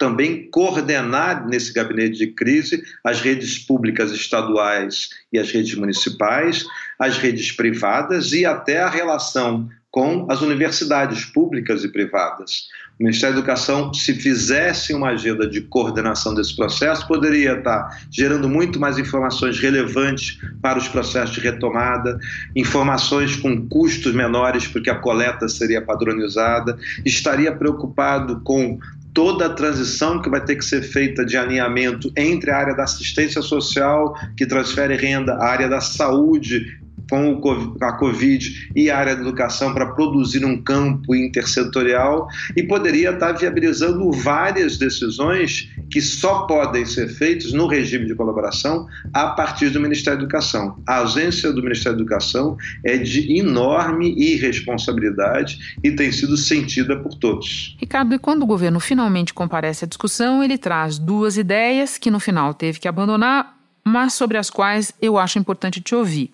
também 0.01 0.49
coordenar 0.49 1.47
nesse 1.47 1.71
gabinete 1.71 2.17
de 2.17 2.25
crise 2.33 2.81
as 3.03 3.21
redes 3.21 3.59
públicas 3.59 4.11
estaduais 4.11 5.09
e 5.31 5.37
as 5.37 5.51
redes 5.51 5.75
municipais, 5.75 6.65
as 6.97 7.19
redes 7.19 7.51
privadas 7.51 8.33
e 8.33 8.43
até 8.43 8.81
a 8.81 8.89
relação 8.89 9.69
com 9.91 10.25
as 10.27 10.41
universidades 10.41 11.25
públicas 11.25 11.83
e 11.83 11.89
privadas. 11.89 12.69
O 12.99 13.03
Ministério 13.03 13.35
da 13.35 13.41
Educação, 13.41 13.93
se 13.93 14.15
fizesse 14.15 14.91
uma 14.91 15.09
agenda 15.09 15.47
de 15.47 15.61
coordenação 15.61 16.33
desse 16.33 16.55
processo, 16.55 17.07
poderia 17.07 17.57
estar 17.57 17.99
gerando 18.09 18.49
muito 18.49 18.79
mais 18.79 18.97
informações 18.97 19.59
relevantes 19.59 20.39
para 20.61 20.79
os 20.79 20.87
processos 20.87 21.35
de 21.35 21.41
retomada, 21.41 22.17
informações 22.55 23.35
com 23.35 23.67
custos 23.67 24.13
menores, 24.13 24.65
porque 24.65 24.89
a 24.89 24.95
coleta 24.95 25.47
seria 25.47 25.81
padronizada, 25.81 26.75
estaria 27.05 27.51
preocupado 27.51 28.39
com 28.43 28.79
toda 29.13 29.45
a 29.45 29.53
transição 29.53 30.21
que 30.21 30.29
vai 30.29 30.43
ter 30.43 30.55
que 30.55 30.65
ser 30.65 30.81
feita 30.81 31.25
de 31.25 31.37
alinhamento 31.37 32.11
entre 32.15 32.51
a 32.51 32.57
área 32.57 32.75
da 32.75 32.83
assistência 32.83 33.41
social, 33.41 34.13
que 34.37 34.45
transfere 34.45 34.95
renda, 34.95 35.33
a 35.33 35.45
área 35.45 35.67
da 35.67 35.81
saúde, 35.81 36.80
com 37.11 37.75
a 37.81 37.91
Covid 37.91 38.71
e 38.73 38.89
a 38.89 38.97
área 38.97 39.15
da 39.15 39.21
educação 39.21 39.73
para 39.73 39.87
produzir 39.87 40.45
um 40.45 40.61
campo 40.61 41.13
intersetorial 41.13 42.29
e 42.55 42.63
poderia 42.63 43.11
estar 43.11 43.33
viabilizando 43.33 44.09
várias 44.13 44.77
decisões 44.77 45.69
que 45.91 45.99
só 45.99 46.43
podem 46.43 46.85
ser 46.85 47.09
feitas 47.09 47.51
no 47.51 47.67
regime 47.67 48.05
de 48.05 48.15
colaboração 48.15 48.87
a 49.13 49.27
partir 49.27 49.69
do 49.71 49.81
Ministério 49.81 50.19
da 50.19 50.23
Educação. 50.23 50.81
A 50.87 50.99
ausência 50.99 51.51
do 51.51 51.61
Ministério 51.61 51.97
da 51.97 52.03
Educação 52.03 52.57
é 52.85 52.97
de 52.97 53.37
enorme 53.37 54.15
irresponsabilidade 54.17 55.77
e 55.83 55.91
tem 55.91 56.13
sido 56.13 56.37
sentida 56.37 56.97
por 56.97 57.15
todos. 57.15 57.75
Ricardo, 57.77 58.15
e 58.15 58.19
quando 58.19 58.43
o 58.43 58.47
governo 58.47 58.79
finalmente 58.79 59.33
comparece 59.33 59.83
à 59.83 59.87
discussão, 59.87 60.41
ele 60.41 60.57
traz 60.57 60.97
duas 60.97 61.35
ideias 61.35 61.97
que 61.97 62.09
no 62.09 62.21
final 62.21 62.53
teve 62.53 62.79
que 62.79 62.87
abandonar, 62.87 63.57
mas 63.83 64.13
sobre 64.13 64.37
as 64.37 64.49
quais 64.49 64.93
eu 65.01 65.17
acho 65.17 65.37
importante 65.37 65.81
te 65.81 65.93
ouvir. 65.93 66.31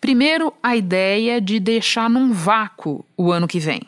Primeiro, 0.00 0.52
a 0.62 0.76
ideia 0.76 1.40
de 1.40 1.58
deixar 1.58 2.08
num 2.08 2.32
vácuo 2.32 3.04
o 3.16 3.32
ano 3.32 3.48
que 3.48 3.58
vem, 3.58 3.82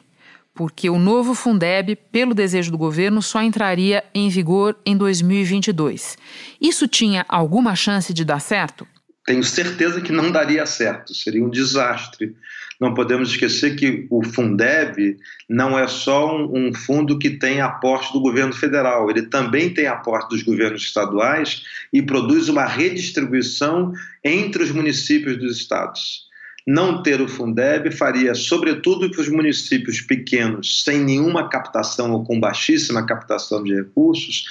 porque 0.54 0.88
o 0.88 0.98
novo 0.98 1.34
Fundeb, 1.34 1.96
pelo 2.10 2.34
desejo 2.34 2.70
do 2.70 2.78
governo, 2.78 3.20
só 3.20 3.42
entraria 3.42 4.04
em 4.14 4.28
vigor 4.28 4.76
em 4.84 4.96
2022. 4.96 6.16
Isso 6.60 6.88
tinha 6.88 7.24
alguma 7.28 7.74
chance 7.76 8.12
de 8.14 8.24
dar 8.24 8.40
certo? 8.40 8.86
Tenho 9.24 9.42
certeza 9.42 10.00
que 10.00 10.12
não 10.12 10.30
daria 10.30 10.64
certo, 10.64 11.14
seria 11.14 11.44
um 11.44 11.50
desastre 11.50 12.36
não 12.80 12.94
podemos 12.94 13.30
esquecer 13.30 13.76
que 13.76 14.06
o 14.10 14.22
Fundeb 14.22 15.16
não 15.48 15.78
é 15.78 15.86
só 15.88 16.36
um, 16.36 16.68
um, 16.68 16.74
fundo 16.74 17.18
que 17.18 17.30
tem 17.30 17.60
aporte 17.60 18.12
do 18.12 18.20
governo 18.20 18.52
federal, 18.52 19.10
ele 19.10 19.22
também 19.22 19.72
tem 19.72 19.86
aporte 19.86 20.30
dos 20.30 20.42
governos 20.42 20.82
estaduais 20.82 21.62
e 21.92 22.02
produz 22.02 22.48
uma 22.48 22.66
redistribuição 22.66 23.92
entre 24.22 24.62
os 24.62 24.70
municípios 24.70 25.38
dos 25.38 25.56
estados. 25.58 26.26
Não 26.66 27.00
ter 27.00 27.20
o 27.20 27.28
Fundeb 27.28 27.92
faria, 27.92 28.34
sobretudo, 28.34 29.08
que 29.08 29.20
os 29.20 29.28
municípios 29.28 30.00
pequenos, 30.00 30.82
sem 30.82 30.98
nenhuma 30.98 31.48
captação 31.48 32.10
ou 32.10 32.24
com 32.24 32.40
baixíssima 32.40 33.06
captação 33.06 33.62
de 33.62 33.72
recursos, 33.72 34.46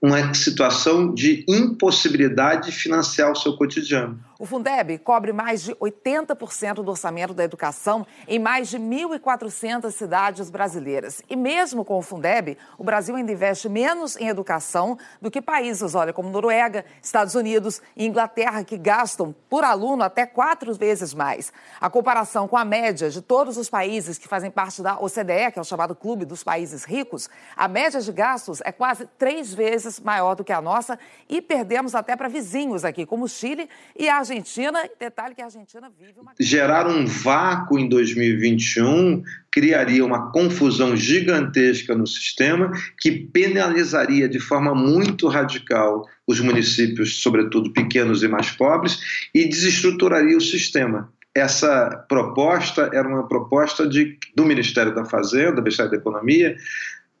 uma 0.00 0.34
situação 0.34 1.12
de 1.12 1.44
impossibilidade 1.48 2.70
de 2.70 2.76
financiar 2.76 3.32
o 3.32 3.36
seu 3.36 3.56
cotidiano. 3.56 4.20
O 4.38 4.44
Fundeb 4.44 4.98
cobre 4.98 5.32
mais 5.32 5.62
de 5.62 5.74
80% 5.76 6.74
do 6.74 6.90
orçamento 6.90 7.32
da 7.32 7.42
educação 7.42 8.06
em 8.28 8.38
mais 8.38 8.68
de 8.68 8.78
1.400 8.78 9.90
cidades 9.90 10.50
brasileiras. 10.50 11.22
E 11.30 11.34
mesmo 11.34 11.86
com 11.86 11.96
o 11.96 12.02
Fundeb, 12.02 12.58
o 12.76 12.84
Brasil 12.84 13.16
ainda 13.16 13.32
investe 13.32 13.66
menos 13.66 14.14
em 14.18 14.28
educação 14.28 14.98
do 15.22 15.30
que 15.30 15.40
países, 15.40 15.94
olha, 15.94 16.12
como 16.12 16.28
Noruega, 16.28 16.84
Estados 17.02 17.34
Unidos 17.34 17.80
e 17.96 18.04
Inglaterra, 18.04 18.62
que 18.62 18.76
gastam 18.76 19.34
por 19.48 19.64
aluno 19.64 20.02
até 20.02 20.26
quatro 20.26 20.74
vezes 20.74 21.14
mais. 21.14 21.50
A 21.80 21.88
comparação 21.88 22.46
com 22.46 22.58
a 22.58 22.64
média 22.64 23.08
de 23.08 23.22
todos 23.22 23.56
os 23.56 23.70
países 23.70 24.18
que 24.18 24.28
fazem 24.28 24.50
parte 24.50 24.82
da 24.82 25.00
OCDE, 25.00 25.52
que 25.52 25.58
é 25.58 25.62
o 25.62 25.64
chamado 25.64 25.94
Clube 25.94 26.26
dos 26.26 26.44
Países 26.44 26.84
Ricos, 26.84 27.30
a 27.56 27.66
média 27.66 28.02
de 28.02 28.12
gastos 28.12 28.60
é 28.66 28.70
quase 28.70 29.08
três 29.18 29.54
vezes 29.54 29.85
maior 30.02 30.34
do 30.34 30.44
que 30.44 30.52
a 30.52 30.60
nossa 30.60 30.98
e 31.28 31.40
perdemos 31.40 31.94
até 31.94 32.16
para 32.16 32.28
vizinhos 32.28 32.84
aqui, 32.84 33.06
como 33.06 33.24
o 33.24 33.28
Chile 33.28 33.68
e 33.98 34.08
a 34.08 34.18
Argentina, 34.18 34.78
detalhe 34.98 35.34
que 35.34 35.42
a 35.42 35.46
Argentina 35.46 35.90
vive 35.98 36.20
uma. 36.20 36.32
Gerar 36.38 36.86
um 36.86 37.06
vácuo 37.06 37.78
em 37.78 37.88
2021 37.88 39.22
criaria 39.50 40.04
uma 40.04 40.30
confusão 40.32 40.94
gigantesca 40.96 41.94
no 41.94 42.06
sistema 42.06 42.70
que 43.00 43.10
penalizaria 43.10 44.28
de 44.28 44.38
forma 44.38 44.74
muito 44.74 45.28
radical 45.28 46.06
os 46.26 46.40
municípios, 46.40 47.22
sobretudo 47.22 47.72
pequenos 47.72 48.22
e 48.22 48.28
mais 48.28 48.50
pobres, 48.50 49.28
e 49.34 49.48
desestruturaria 49.48 50.36
o 50.36 50.40
sistema 50.40 51.10
essa 51.36 51.90
proposta 52.08 52.88
era 52.94 53.06
uma 53.06 53.28
proposta 53.28 53.86
de, 53.86 54.18
do 54.34 54.46
Ministério 54.46 54.94
da 54.94 55.04
Fazenda, 55.04 55.56
do 55.56 55.62
Ministério 55.62 55.90
da 55.90 55.98
Economia, 55.98 56.56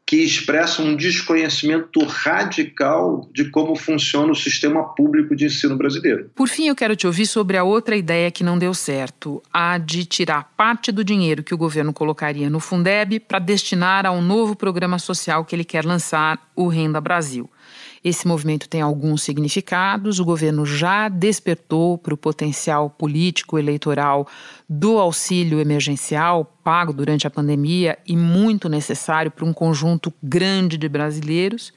que 0.06 0.22
expressam 0.22 0.86
um 0.86 0.96
desconhecimento 0.96 2.04
radical 2.04 3.28
de 3.34 3.50
como 3.50 3.74
funciona 3.74 4.30
o 4.30 4.36
sistema 4.36 4.94
público 4.94 5.34
de 5.34 5.46
ensino 5.46 5.76
brasileiro. 5.76 6.30
Por 6.32 6.48
fim, 6.48 6.68
eu 6.68 6.76
quero 6.76 6.94
te 6.94 7.08
ouvir 7.08 7.26
sobre 7.26 7.56
a 7.56 7.64
outra 7.64 7.96
ideia 7.96 8.30
que 8.30 8.44
não 8.44 8.56
deu 8.56 8.72
certo, 8.72 9.42
a 9.52 9.76
de 9.78 10.04
tirar 10.04 10.52
parte 10.56 10.92
do 10.92 11.02
dinheiro 11.02 11.42
que 11.42 11.52
o 11.52 11.58
governo 11.58 11.92
colocaria 11.92 12.48
no 12.48 12.60
Fundeb 12.60 13.18
para 13.18 13.40
destinar 13.40 14.06
a 14.06 14.12
um 14.12 14.22
novo 14.22 14.54
programa 14.54 14.96
social 14.96 15.44
que 15.44 15.56
ele 15.56 15.64
quer 15.64 15.84
lançar, 15.84 16.38
o 16.54 16.68
Renda 16.68 17.00
Brasil. 17.00 17.50
Esse 18.06 18.28
movimento 18.28 18.68
tem 18.68 18.80
alguns 18.80 19.24
significados. 19.24 20.20
O 20.20 20.24
governo 20.24 20.64
já 20.64 21.08
despertou 21.08 21.98
para 21.98 22.14
o 22.14 22.16
potencial 22.16 22.88
político 22.88 23.58
eleitoral 23.58 24.28
do 24.68 24.98
auxílio 24.98 25.58
emergencial 25.58 26.44
pago 26.62 26.92
durante 26.92 27.26
a 27.26 27.30
pandemia 27.30 27.98
e 28.06 28.16
muito 28.16 28.68
necessário 28.68 29.28
para 29.28 29.44
um 29.44 29.52
conjunto 29.52 30.14
grande 30.22 30.78
de 30.78 30.88
brasileiros 30.88 31.72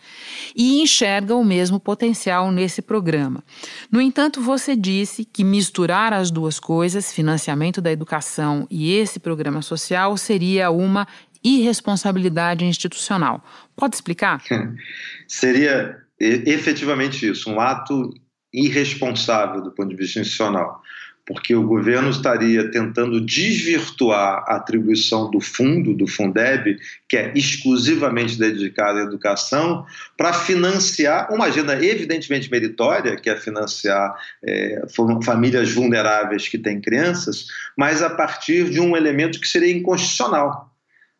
e 0.55 0.83
enxerga 0.83 1.33
o 1.35 1.43
mesmo 1.43 1.79
potencial 1.79 2.51
nesse 2.51 2.79
programa. 2.79 3.43
No 3.91 3.99
entanto, 3.99 4.39
você 4.39 4.75
disse 4.75 5.25
que 5.25 5.43
misturar 5.43 6.13
as 6.13 6.29
duas 6.29 6.59
coisas, 6.59 7.11
financiamento 7.11 7.81
da 7.81 7.91
educação 7.91 8.67
e 8.69 8.93
esse 8.93 9.19
programa 9.19 9.63
social, 9.63 10.15
seria 10.15 10.69
uma 10.69 11.07
irresponsabilidade 11.43 12.65
institucional. 12.65 13.43
Pode 13.75 13.95
explicar? 13.95 14.43
Seria 15.27 16.08
efetivamente 16.19 17.27
isso, 17.27 17.49
um 17.49 17.59
ato 17.59 18.13
irresponsável 18.53 19.61
do 19.61 19.71
ponto 19.71 19.89
de 19.89 19.95
vista 19.95 20.19
institucional. 20.19 20.81
porque 21.29 21.53
o 21.53 21.61
governo 21.61 22.09
estaria 22.09 22.71
tentando 22.71 23.21
desvirtuar 23.21 24.43
a 24.47 24.55
atribuição 24.55 25.29
do 25.29 25.39
fundo, 25.39 25.93
do 25.93 26.07
Fundeb, 26.07 26.75
que 27.07 27.15
é 27.15 27.31
exclusivamente 27.35 28.35
dedicado 28.35 28.97
à 28.97 29.03
educação, 29.03 29.85
para 30.17 30.33
financiar 30.33 31.31
uma 31.31 31.45
agenda 31.45 31.75
evidentemente 31.85 32.49
meritória, 32.49 33.15
que 33.15 33.29
é 33.29 33.35
financiar 33.35 34.15
é, 34.43 34.81
famílias 35.23 35.71
vulneráveis 35.71 36.47
que 36.47 36.57
têm 36.57 36.81
crianças, 36.81 37.45
mas 37.77 38.01
a 38.01 38.09
partir 38.09 38.67
de 38.71 38.79
um 38.79 38.97
elemento 38.97 39.39
que 39.39 39.47
seria 39.47 39.71
inconstitucional. 39.71 40.73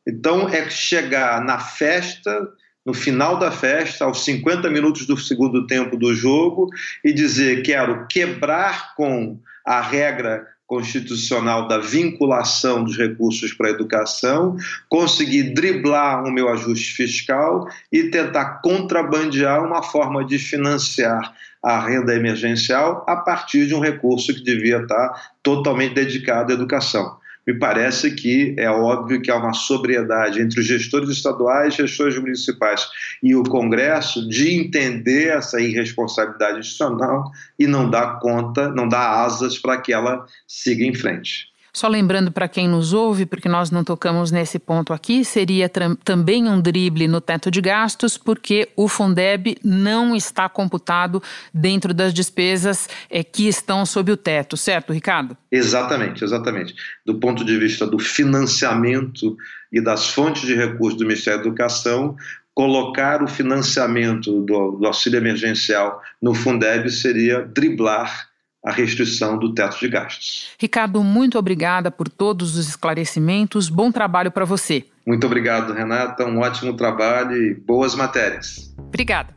Então, 0.07 0.49
é 0.49 0.67
chegar 0.71 1.39
na 1.45 1.59
festa 1.59 2.49
no 2.89 2.93
final 2.93 3.37
da 3.37 3.51
festa, 3.51 4.03
aos 4.03 4.25
50 4.25 4.67
minutos 4.71 5.05
do 5.05 5.15
segundo 5.15 5.67
tempo 5.67 5.95
do 5.95 6.15
jogo, 6.15 6.69
e 7.05 7.13
dizer: 7.13 7.61
quero 7.61 8.07
quebrar 8.07 8.95
com 8.95 9.37
a 9.63 9.79
regra 9.79 10.47
constitucional 10.65 11.67
da 11.67 11.77
vinculação 11.77 12.83
dos 12.83 12.97
recursos 12.97 13.53
para 13.53 13.67
a 13.67 13.71
educação, 13.71 14.57
conseguir 14.87 15.53
driblar 15.53 16.23
o 16.23 16.31
meu 16.31 16.49
ajuste 16.49 16.93
fiscal 16.93 17.67
e 17.91 18.05
tentar 18.05 18.61
contrabandear 18.63 19.63
uma 19.63 19.83
forma 19.83 20.25
de 20.25 20.39
financiar 20.39 21.33
a 21.61 21.79
renda 21.79 22.15
emergencial 22.15 23.05
a 23.07 23.17
partir 23.17 23.67
de 23.67 23.75
um 23.75 23.79
recurso 23.79 24.33
que 24.33 24.43
devia 24.43 24.77
estar 24.77 25.33
totalmente 25.43 25.93
dedicado 25.93 26.51
à 26.51 26.55
educação 26.55 27.18
me 27.49 27.57
parece 27.57 28.11
que 28.11 28.53
é 28.59 28.69
óbvio 28.69 29.19
que 29.23 29.31
há 29.31 29.35
uma 29.35 29.53
sobriedade 29.53 30.39
entre 30.39 30.59
os 30.59 30.67
gestores 30.67 31.09
estaduais, 31.09 31.73
gestores 31.73 32.15
municipais 32.19 32.87
e 33.23 33.35
o 33.35 33.43
Congresso 33.43 34.29
de 34.29 34.51
entender 34.51 35.29
essa 35.29 35.59
irresponsabilidade 35.59 36.59
institucional 36.59 37.31
e 37.57 37.65
não 37.65 37.89
dar 37.89 38.19
conta, 38.19 38.69
não 38.69 38.87
dar 38.87 39.25
asas 39.25 39.57
para 39.57 39.81
que 39.81 39.91
ela 39.91 40.27
siga 40.47 40.85
em 40.85 40.93
frente. 40.93 41.48
Só 41.73 41.87
lembrando 41.87 42.31
para 42.31 42.47
quem 42.47 42.67
nos 42.67 42.93
ouve, 42.93 43.25
porque 43.25 43.47
nós 43.47 43.69
não 43.69 43.83
tocamos 43.83 44.31
nesse 44.31 44.57
ponto 44.57 44.93
aqui, 44.93 45.23
seria 45.23 45.69
também 46.03 46.47
um 46.47 46.59
drible 46.59 47.07
no 47.07 47.21
teto 47.21 47.51
de 47.51 47.61
gastos, 47.61 48.17
porque 48.17 48.69
o 48.75 48.87
Fundeb 48.87 49.57
não 49.63 50.15
está 50.15 50.49
computado 50.49 51.21
dentro 51.53 51.93
das 51.93 52.13
despesas 52.13 52.89
é, 53.09 53.23
que 53.23 53.47
estão 53.47 53.85
sob 53.85 54.11
o 54.11 54.17
teto, 54.17 54.57
certo, 54.57 54.93
Ricardo? 54.93 55.37
Exatamente, 55.51 56.23
exatamente. 56.23 56.75
Do 57.05 57.19
ponto 57.19 57.45
de 57.45 57.57
vista 57.57 57.85
do 57.85 57.99
financiamento 57.99 59.37
e 59.71 59.81
das 59.81 60.07
fontes 60.07 60.43
de 60.43 60.55
recursos 60.55 60.97
do 60.97 61.05
Ministério 61.05 61.41
da 61.41 61.47
Educação, 61.47 62.15
colocar 62.53 63.23
o 63.23 63.27
financiamento 63.27 64.41
do, 64.41 64.71
do 64.71 64.85
auxílio 64.85 65.17
emergencial 65.17 66.01
no 66.21 66.33
Fundeb 66.33 66.89
seria 66.89 67.41
driblar 67.41 68.28
a 68.63 68.71
restrição 68.71 69.37
do 69.37 69.53
teto 69.53 69.79
de 69.79 69.87
gastos. 69.87 70.49
Ricardo, 70.59 71.03
muito 71.03 71.37
obrigada 71.37 71.89
por 71.89 72.09
todos 72.09 72.57
os 72.57 72.67
esclarecimentos. 72.67 73.69
Bom 73.69 73.91
trabalho 73.91 74.31
para 74.31 74.45
você. 74.45 74.85
Muito 75.07 75.25
obrigado, 75.25 75.73
Renata. 75.73 76.25
Um 76.25 76.39
ótimo 76.39 76.73
trabalho 76.73 77.35
e 77.35 77.55
boas 77.55 77.95
matérias. 77.95 78.73
Obrigada. 78.77 79.33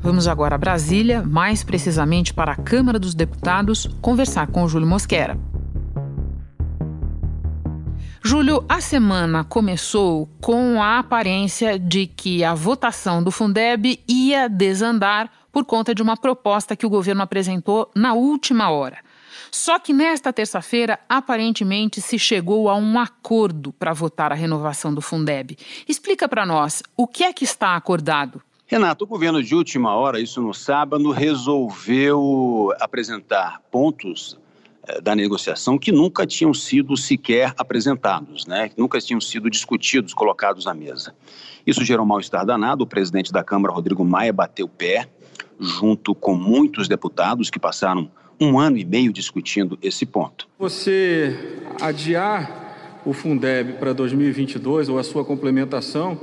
Vamos 0.00 0.26
agora 0.26 0.56
a 0.56 0.58
Brasília, 0.58 1.22
mais 1.22 1.62
precisamente 1.62 2.34
para 2.34 2.52
a 2.52 2.56
Câmara 2.56 2.98
dos 2.98 3.14
Deputados, 3.14 3.88
conversar 4.00 4.48
com 4.48 4.64
o 4.64 4.68
Júlio 4.68 4.86
Mosquera. 4.86 5.38
Júlio, 8.24 8.64
a 8.68 8.80
semana 8.80 9.42
começou 9.42 10.28
com 10.40 10.80
a 10.80 10.98
aparência 10.98 11.76
de 11.78 12.06
que 12.06 12.44
a 12.44 12.54
votação 12.54 13.22
do 13.22 13.32
Fundeb 13.32 14.00
ia 14.08 14.48
desandar 14.48 15.28
por 15.52 15.64
conta 15.64 15.94
de 15.94 16.02
uma 16.02 16.16
proposta 16.16 16.74
que 16.74 16.86
o 16.86 16.90
governo 16.90 17.22
apresentou 17.22 17.90
na 17.94 18.14
última 18.14 18.70
hora. 18.70 18.98
Só 19.50 19.78
que 19.78 19.92
nesta 19.92 20.32
terça-feira, 20.32 20.98
aparentemente, 21.06 22.00
se 22.00 22.18
chegou 22.18 22.70
a 22.70 22.74
um 22.74 22.98
acordo 22.98 23.70
para 23.70 23.92
votar 23.92 24.32
a 24.32 24.34
renovação 24.34 24.94
do 24.94 25.02
Fundeb. 25.02 25.58
Explica 25.86 26.26
para 26.26 26.46
nós 26.46 26.82
o 26.96 27.06
que 27.06 27.22
é 27.22 27.32
que 27.34 27.44
está 27.44 27.76
acordado. 27.76 28.40
Renato, 28.66 29.04
o 29.04 29.06
governo 29.06 29.42
de 29.42 29.54
última 29.54 29.94
hora, 29.94 30.18
isso 30.18 30.40
no 30.40 30.54
sábado, 30.54 31.10
resolveu 31.10 32.72
apresentar 32.80 33.60
pontos 33.70 34.38
eh, 34.88 34.98
da 35.02 35.14
negociação 35.14 35.76
que 35.76 35.92
nunca 35.92 36.26
tinham 36.26 36.54
sido 36.54 36.96
sequer 36.96 37.52
apresentados, 37.58 38.46
né? 38.46 38.70
que 38.70 38.80
nunca 38.80 38.98
tinham 38.98 39.20
sido 39.20 39.50
discutidos, 39.50 40.14
colocados 40.14 40.64
na 40.64 40.72
mesa. 40.72 41.14
Isso 41.66 41.84
gerou 41.84 42.04
um 42.04 42.08
mal-estar 42.08 42.44
danado. 42.44 42.84
O 42.84 42.86
presidente 42.86 43.32
da 43.32 43.42
Câmara, 43.42 43.74
Rodrigo 43.74 44.04
Maia, 44.04 44.32
bateu 44.32 44.68
pé 44.68 45.08
junto 45.58 46.14
com 46.14 46.34
muitos 46.34 46.88
deputados 46.88 47.50
que 47.50 47.58
passaram 47.58 48.10
um 48.40 48.58
ano 48.58 48.76
e 48.76 48.84
meio 48.84 49.12
discutindo 49.12 49.78
esse 49.80 50.04
ponto. 50.04 50.48
Você 50.58 51.60
adiar 51.80 53.00
o 53.04 53.12
Fundeb 53.12 53.74
para 53.74 53.92
2022 53.92 54.88
ou 54.88 54.98
a 54.98 55.04
sua 55.04 55.24
complementação 55.24 56.18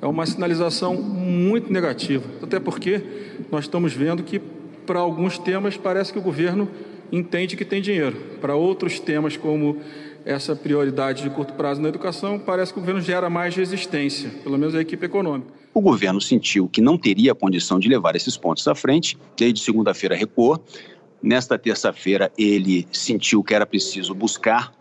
é 0.00 0.06
uma 0.06 0.26
sinalização 0.26 0.94
muito 0.94 1.72
negativa, 1.72 2.24
até 2.42 2.58
porque 2.58 3.02
nós 3.50 3.64
estamos 3.64 3.92
vendo 3.92 4.22
que 4.22 4.38
para 4.86 4.98
alguns 4.98 5.38
temas 5.38 5.76
parece 5.76 6.12
que 6.12 6.18
o 6.18 6.22
governo 6.22 6.68
entende 7.10 7.56
que 7.56 7.64
tem 7.64 7.80
dinheiro, 7.80 8.16
para 8.40 8.54
outros 8.54 8.98
temas 8.98 9.36
como 9.36 9.78
essa 10.24 10.54
prioridade 10.54 11.22
de 11.22 11.30
curto 11.30 11.54
prazo 11.54 11.80
na 11.80 11.88
educação, 11.88 12.38
parece 12.38 12.72
que 12.72 12.78
o 12.78 12.82
governo 12.82 13.00
gera 13.00 13.28
mais 13.28 13.54
resistência, 13.54 14.30
pelo 14.42 14.58
menos 14.58 14.74
a 14.74 14.80
equipe 14.80 15.04
econômica. 15.04 15.52
O 15.74 15.80
governo 15.80 16.20
sentiu 16.20 16.68
que 16.68 16.80
não 16.80 16.98
teria 16.98 17.34
condição 17.34 17.78
de 17.78 17.88
levar 17.88 18.14
esses 18.14 18.36
pontos 18.36 18.66
à 18.68 18.74
frente, 18.74 19.16
desde 19.36 19.60
segunda-feira 19.60 20.14
recuou. 20.14 20.62
Nesta 21.22 21.58
terça-feira, 21.58 22.30
ele 22.36 22.86
sentiu 22.92 23.42
que 23.42 23.54
era 23.54 23.64
preciso 23.64 24.14
buscar 24.14 24.72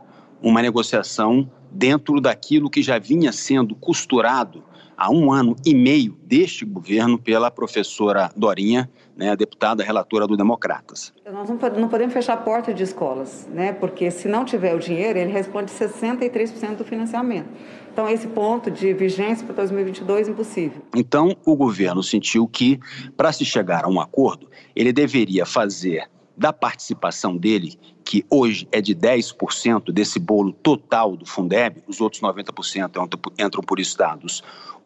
uma 0.41 0.61
negociação 0.61 1.49
dentro 1.71 2.19
daquilo 2.19 2.69
que 2.69 2.81
já 2.81 2.99
vinha 2.99 3.31
sendo 3.31 3.75
costurado 3.75 4.63
há 4.95 5.11
um 5.11 5.31
ano 5.31 5.55
e 5.65 5.73
meio 5.73 6.17
deste 6.23 6.65
governo 6.65 7.17
pela 7.17 7.49
professora 7.49 8.29
Dorinha, 8.35 8.89
né, 9.15 9.31
a 9.31 9.35
deputada 9.35 9.83
relatora 9.83 10.25
do 10.25 10.37
Democratas. 10.37 11.13
Nós 11.31 11.49
não 11.49 11.87
podemos 11.89 12.13
fechar 12.13 12.33
a 12.33 12.37
porta 12.37 12.73
de 12.73 12.83
escolas, 12.83 13.47
né, 13.53 13.73
porque 13.73 14.09
se 14.09 14.27
não 14.27 14.45
tiver 14.45 14.75
o 14.75 14.79
dinheiro, 14.79 15.19
ele 15.19 15.31
responde 15.31 15.71
63% 15.71 16.77
do 16.77 16.83
financiamento. 16.83 17.49
Então, 17.91 18.07
esse 18.07 18.27
ponto 18.27 18.71
de 18.71 18.93
vigência 18.93 19.45
para 19.45 19.55
2022 19.55 20.27
é 20.27 20.31
impossível. 20.31 20.81
Então, 20.95 21.35
o 21.45 21.55
governo 21.55 22.01
sentiu 22.01 22.47
que, 22.47 22.79
para 23.17 23.33
se 23.33 23.43
chegar 23.43 23.83
a 23.83 23.89
um 23.89 23.99
acordo, 23.99 24.49
ele 24.75 24.93
deveria 24.93 25.45
fazer 25.45 26.09
da 26.37 26.53
participação 26.53 27.35
dele, 27.35 27.77
que 28.03 28.25
hoje 28.29 28.67
é 28.71 28.81
de 28.81 28.95
10% 28.95 29.91
desse 29.91 30.17
bolo 30.17 30.53
total 30.53 31.15
do 31.15 31.25
Fundeb, 31.25 31.83
os 31.85 32.01
outros 32.01 32.21
90% 32.21 33.07
entram 33.37 33.61
por 33.61 33.79
estados 33.79 34.41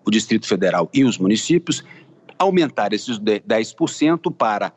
o 0.05 0.11
Distrito 0.11 0.47
Federal 0.47 0.89
e 0.93 1.03
os 1.03 1.17
municípios, 1.17 1.83
aumentar 2.37 2.93
esses 2.93 3.19
10% 3.19 4.33
para 4.33 4.73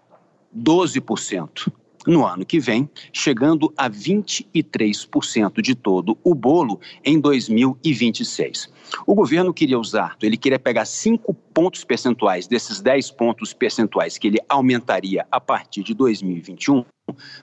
12% 0.56 1.70
no 2.06 2.24
ano 2.24 2.46
que 2.46 2.58
vem, 2.58 2.88
chegando 3.12 3.72
a 3.76 3.90
23% 3.90 5.60
de 5.60 5.74
todo 5.74 6.16
o 6.24 6.34
bolo 6.34 6.80
em 7.04 7.20
2026. 7.20 8.72
O 9.06 9.14
governo 9.14 9.52
queria 9.52 9.78
usar, 9.78 10.16
ele 10.22 10.36
queria 10.38 10.58
pegar 10.58 10.86
5 10.86 11.34
pontos 11.52 11.84
percentuais 11.84 12.46
desses 12.46 12.80
10 12.80 13.10
pontos 13.10 13.52
percentuais 13.52 14.16
que 14.16 14.26
ele 14.26 14.38
aumentaria 14.48 15.26
a 15.30 15.38
partir 15.38 15.82
de 15.82 15.92
2021 15.92 16.84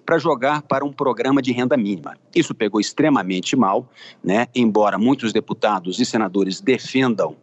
para 0.03 0.17
jogar 0.17 0.63
para 0.63 0.85
um 0.85 0.91
programa 0.91 1.41
de 1.41 1.51
renda 1.51 1.77
mínima. 1.77 2.17
Isso 2.33 2.55
pegou 2.55 2.79
extremamente 2.79 3.55
mal, 3.55 3.89
né? 4.23 4.47
Embora 4.55 4.97
muitos 4.97 5.33
deputados 5.33 5.99
e 5.99 6.05
senadores 6.05 6.59
defendam 6.59 7.35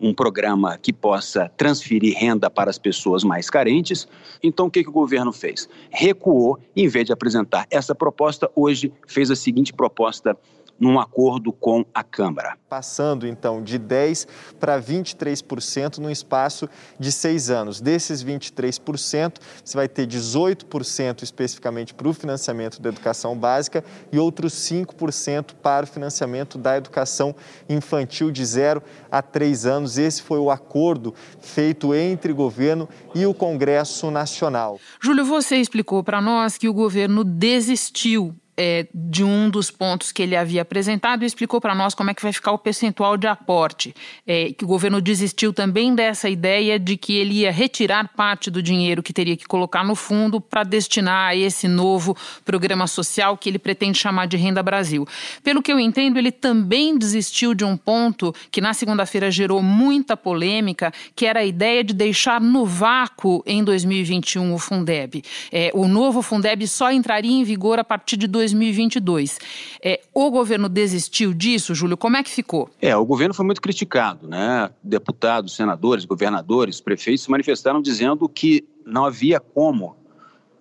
um 0.00 0.14
programa 0.14 0.78
que 0.78 0.92
possa 0.92 1.50
transferir 1.56 2.16
renda 2.16 2.48
para 2.48 2.70
as 2.70 2.78
pessoas 2.78 3.24
mais 3.24 3.50
carentes. 3.50 4.06
Então, 4.42 4.66
o 4.66 4.70
que, 4.70 4.82
que 4.82 4.88
o 4.88 4.92
governo 4.92 5.32
fez? 5.32 5.68
Recuou, 5.90 6.58
em 6.76 6.88
vez 6.88 7.06
de 7.06 7.12
apresentar 7.12 7.66
essa 7.70 7.94
proposta, 7.94 8.50
hoje 8.54 8.92
fez 9.06 9.30
a 9.30 9.36
seguinte 9.36 9.72
proposta 9.72 10.36
num 10.78 10.98
acordo 10.98 11.52
com 11.52 11.84
a 11.92 12.04
Câmara. 12.04 12.56
Passando 12.68 13.26
então 13.26 13.62
de 13.62 13.78
10% 13.78 14.26
para 14.60 14.80
23% 14.80 15.98
no 15.98 16.10
espaço 16.10 16.68
de 16.98 17.10
seis 17.10 17.50
anos. 17.50 17.80
Desses 17.80 18.22
23%, 18.22 19.38
você 19.64 19.76
vai 19.76 19.88
ter 19.88 20.06
18% 20.06 21.22
especificamente 21.22 21.94
para 21.94 22.08
o 22.08 22.12
financiamento 22.12 22.80
da 22.80 22.88
educação 22.88 23.36
básica 23.36 23.84
e 24.12 24.18
outros 24.18 24.54
5% 24.54 25.54
para 25.62 25.84
o 25.84 25.88
financiamento 25.88 26.58
da 26.58 26.76
educação 26.76 27.34
infantil 27.68 28.30
de 28.30 28.44
0 28.44 28.82
a 29.10 29.22
3 29.22 29.66
anos. 29.66 29.98
Esse 29.98 30.22
foi 30.22 30.38
o 30.38 30.50
acordo 30.50 31.14
feito 31.40 31.94
entre 31.94 32.32
o 32.32 32.34
governo 32.34 32.88
e 33.14 33.26
o 33.26 33.34
Congresso 33.34 34.10
Nacional. 34.10 34.78
Júlio, 35.00 35.24
você 35.24 35.56
explicou 35.56 36.04
para 36.04 36.20
nós 36.20 36.56
que 36.56 36.68
o 36.68 36.74
governo 36.74 37.24
desistiu 37.24 38.34
é, 38.58 38.88
de 38.92 39.22
um 39.22 39.48
dos 39.48 39.70
pontos 39.70 40.10
que 40.10 40.20
ele 40.20 40.34
havia 40.34 40.62
apresentado 40.62 41.22
e 41.22 41.26
explicou 41.26 41.60
para 41.60 41.76
nós 41.76 41.94
como 41.94 42.10
é 42.10 42.14
que 42.14 42.22
vai 42.22 42.32
ficar 42.32 42.50
o 42.50 42.58
percentual 42.58 43.16
de 43.16 43.28
aporte. 43.28 43.94
É, 44.26 44.52
que 44.52 44.64
o 44.64 44.68
governo 44.68 45.00
desistiu 45.00 45.52
também 45.52 45.94
dessa 45.94 46.28
ideia 46.28 46.76
de 46.76 46.96
que 46.96 47.16
ele 47.16 47.34
ia 47.34 47.52
retirar 47.52 48.08
parte 48.08 48.50
do 48.50 48.60
dinheiro 48.60 49.02
que 49.02 49.12
teria 49.12 49.36
que 49.36 49.46
colocar 49.46 49.84
no 49.84 49.94
fundo 49.94 50.40
para 50.40 50.64
destinar 50.64 51.28
a 51.28 51.36
esse 51.36 51.68
novo 51.68 52.16
programa 52.44 52.88
social 52.88 53.36
que 53.36 53.48
ele 53.48 53.60
pretende 53.60 53.96
chamar 53.96 54.26
de 54.26 54.36
Renda 54.36 54.62
Brasil. 54.62 55.06
Pelo 55.44 55.62
que 55.62 55.72
eu 55.72 55.78
entendo, 55.78 56.18
ele 56.18 56.32
também 56.32 56.98
desistiu 56.98 57.54
de 57.54 57.64
um 57.64 57.76
ponto 57.76 58.34
que 58.50 58.60
na 58.60 58.74
segunda-feira 58.74 59.30
gerou 59.30 59.62
muita 59.62 60.16
polêmica, 60.16 60.92
que 61.14 61.26
era 61.26 61.40
a 61.40 61.44
ideia 61.44 61.84
de 61.84 61.94
deixar 61.94 62.40
no 62.40 62.66
vácuo 62.66 63.42
em 63.46 63.62
2021 63.62 64.52
o 64.52 64.58
Fundeb. 64.58 65.22
É, 65.52 65.70
o 65.74 65.86
novo 65.86 66.22
Fundeb 66.22 66.66
só 66.66 66.90
entraria 66.90 67.30
em 67.30 67.44
vigor 67.44 67.78
a 67.78 67.84
partir 67.84 68.16
de 68.16 68.26
2022. 68.52 69.38
É, 69.82 70.00
o 70.12 70.30
governo 70.30 70.68
desistiu 70.68 71.32
disso, 71.32 71.74
Júlio? 71.74 71.96
Como 71.96 72.16
é 72.16 72.22
que 72.22 72.30
ficou? 72.30 72.70
É, 72.80 72.96
o 72.96 73.04
governo 73.04 73.34
foi 73.34 73.44
muito 73.44 73.60
criticado, 73.60 74.26
né? 74.26 74.70
Deputados, 74.82 75.54
senadores, 75.54 76.04
governadores, 76.04 76.80
prefeitos 76.80 77.24
se 77.24 77.30
manifestaram 77.30 77.80
dizendo 77.80 78.28
que 78.28 78.64
não 78.84 79.04
havia 79.04 79.38
como, 79.40 79.96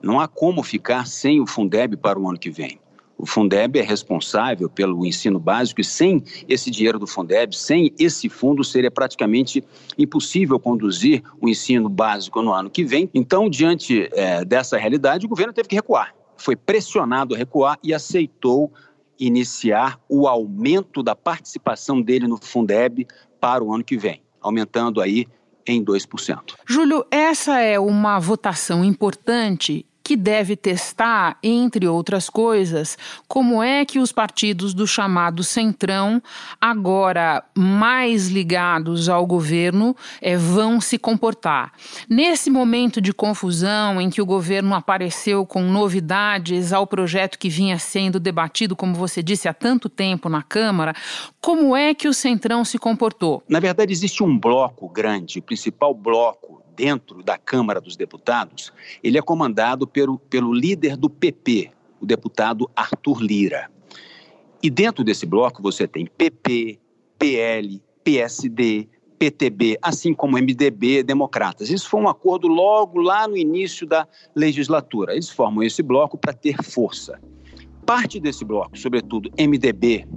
não 0.02 0.20
há 0.20 0.28
como 0.28 0.64
ficar 0.64 1.08
sem 1.08 1.40
o 1.40 1.48
Fundeb 1.48 1.98
para 1.98 2.20
o 2.20 2.28
ano 2.28 2.38
que 2.38 2.50
vem. 2.50 2.80
O 3.18 3.26
Fundeb 3.26 3.80
é 3.80 3.82
responsável 3.82 4.70
pelo 4.70 5.04
ensino 5.04 5.40
básico 5.40 5.82
e 5.82 5.84
sem 5.84 6.24
esse 6.48 6.70
dinheiro 6.70 7.00
do 7.00 7.08
Fundeb, 7.08 7.56
sem 7.56 7.92
esse 7.98 8.30
fundo, 8.30 8.64
seria 8.64 8.92
praticamente 8.92 9.64
impossível 9.98 10.60
conduzir 10.60 11.24
o 11.42 11.50
ensino 11.50 11.90
básico 11.90 12.42
no 12.44 12.54
ano 12.54 12.70
que 12.70 12.84
vem. 12.84 13.10
Então, 13.14 13.50
diante 13.50 14.08
é, 14.14 14.46
dessa 14.46 14.78
realidade, 14.78 15.26
o 15.26 15.30
governo 15.30 15.52
teve 15.52 15.68
que 15.68 15.76
recuar. 15.76 16.14
Foi 16.38 16.56
pressionado 16.56 17.34
a 17.34 17.38
recuar 17.38 17.78
e 17.84 17.94
aceitou 17.94 18.72
iniciar 19.20 20.00
o 20.08 20.28
aumento 20.28 21.02
da 21.02 21.16
participação 21.16 22.02
dele 22.02 22.28
no 22.28 22.38
Fundeb 22.38 23.08
para 23.40 23.64
o 23.64 23.74
ano 23.74 23.84
que 23.84 23.98
vem, 23.98 24.22
aumentando 24.40 25.02
aí 25.02 25.26
em 25.66 25.84
2%. 25.84 26.54
Júlio, 26.68 27.06
essa 27.10 27.60
é 27.60 27.80
uma 27.80 28.20
votação 28.20 28.86
importante 28.86 29.86
que 30.08 30.16
deve 30.16 30.56
testar, 30.56 31.38
entre 31.44 31.86
outras 31.86 32.30
coisas, 32.30 32.98
como 33.28 33.62
é 33.62 33.84
que 33.84 34.00
os 34.00 34.14
partidos 34.14 34.74
do 34.74 34.88
chamado 34.88 35.44
Centrão, 35.44 36.24
agora 36.62 37.44
mais 37.54 38.30
ligados 38.30 39.10
ao 39.10 39.26
governo, 39.26 39.94
é, 40.22 40.38
vão 40.38 40.80
se 40.80 40.98
comportar. 40.98 41.74
Nesse 42.10 42.50
momento 42.50 43.02
de 43.02 43.12
confusão 43.12 44.00
em 44.00 44.10
que 44.10 44.22
o 44.22 44.26
governo 44.26 44.76
apareceu 44.76 45.46
com 45.46 45.62
novidades 45.64 46.72
ao 46.72 46.88
projeto 46.88 47.38
que 47.38 47.50
vinha 47.50 47.78
sendo 47.78 48.18
debatido, 48.18 48.78
como 48.78 48.96
você 48.96 49.22
disse, 49.22 49.50
há 49.50 49.54
tanto 49.54 49.90
tempo 49.90 50.30
na 50.30 50.42
Câmara, 50.42 50.94
como 51.42 51.76
é 51.76 51.94
que 51.94 52.08
o 52.08 52.14
Centrão 52.14 52.64
se 52.64 52.80
comportou? 52.80 53.44
Na 53.50 53.60
verdade, 53.60 53.92
existe 53.92 54.24
um 54.24 54.40
bloco 54.40 54.88
grande, 54.88 55.40
o 55.40 55.42
principal 55.42 55.94
bloco 55.94 56.64
dentro 56.78 57.24
da 57.24 57.40
Câmara 57.40 57.82
dos 57.82 57.98
Deputados, 57.98 58.72
ele 59.04 59.18
é 59.18 59.22
comandado 59.22 59.88
pelo, 59.88 60.20
pelo 60.20 60.54
líder 60.54 60.96
do 60.96 61.10
PP, 61.10 61.72
o 62.00 62.06
deputado 62.06 62.70
Arthur 62.76 63.20
Lira. 63.20 63.72
E 64.62 64.70
dentro 64.70 65.04
desse 65.04 65.26
bloco 65.26 65.62
você 65.62 65.88
tem 65.88 66.06
PP, 66.06 66.80
PL, 67.18 67.82
PSD, 68.04 68.88
PTB, 69.18 69.80
assim 69.82 70.14
como 70.14 70.38
MDB, 70.38 71.02
Democratas. 71.02 71.72
Isso 71.72 71.90
foi 71.90 72.00
um 72.00 72.08
acordo 72.08 72.48
logo 72.48 73.02
lá 73.02 73.28
no 73.28 73.36
início 73.36 73.88
da 73.88 74.08
legislatura. 74.36 75.14
Eles 75.14 75.32
formam 75.32 75.64
esse 75.64 75.82
bloco 75.82 76.16
para 76.16 76.32
ter 76.32 76.62
força. 76.64 77.20
Parte 77.88 78.20
desse 78.20 78.46
bloco, 78.46 78.78
sobretudo 78.78 79.32
MDB, 79.40 80.08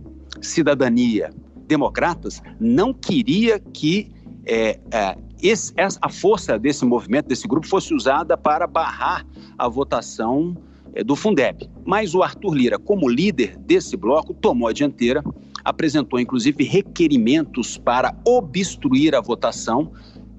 Cidadania, 0.43 1.31
Democratas, 1.67 2.43
não 2.59 2.93
queria 2.93 3.59
que 3.59 4.11
é, 4.51 4.81
é, 4.91 5.17
esse, 5.41 5.73
a 6.03 6.09
força 6.09 6.59
desse 6.59 6.85
movimento, 6.85 7.29
desse 7.29 7.47
grupo, 7.47 7.69
fosse 7.69 7.95
usada 7.95 8.37
para 8.37 8.67
barrar 8.67 9.25
a 9.57 9.69
votação 9.69 10.57
é, 10.93 11.05
do 11.05 11.15
Fundeb. 11.15 11.71
Mas 11.87 12.17
o 12.17 12.23
Arthur 12.23 12.55
Lira, 12.55 12.79
como 12.79 13.09
líder 13.09 13.57
desse 13.59 13.97
bloco, 13.97 14.35
tomou 14.35 14.67
a 14.67 14.73
dianteira, 14.73 15.23
apresentou 15.65 16.19
inclusive 16.19 16.65
requerimentos 16.65 17.79
para 17.79 18.13
obstruir 18.27 19.15
a 19.15 19.21
votação 19.21 19.93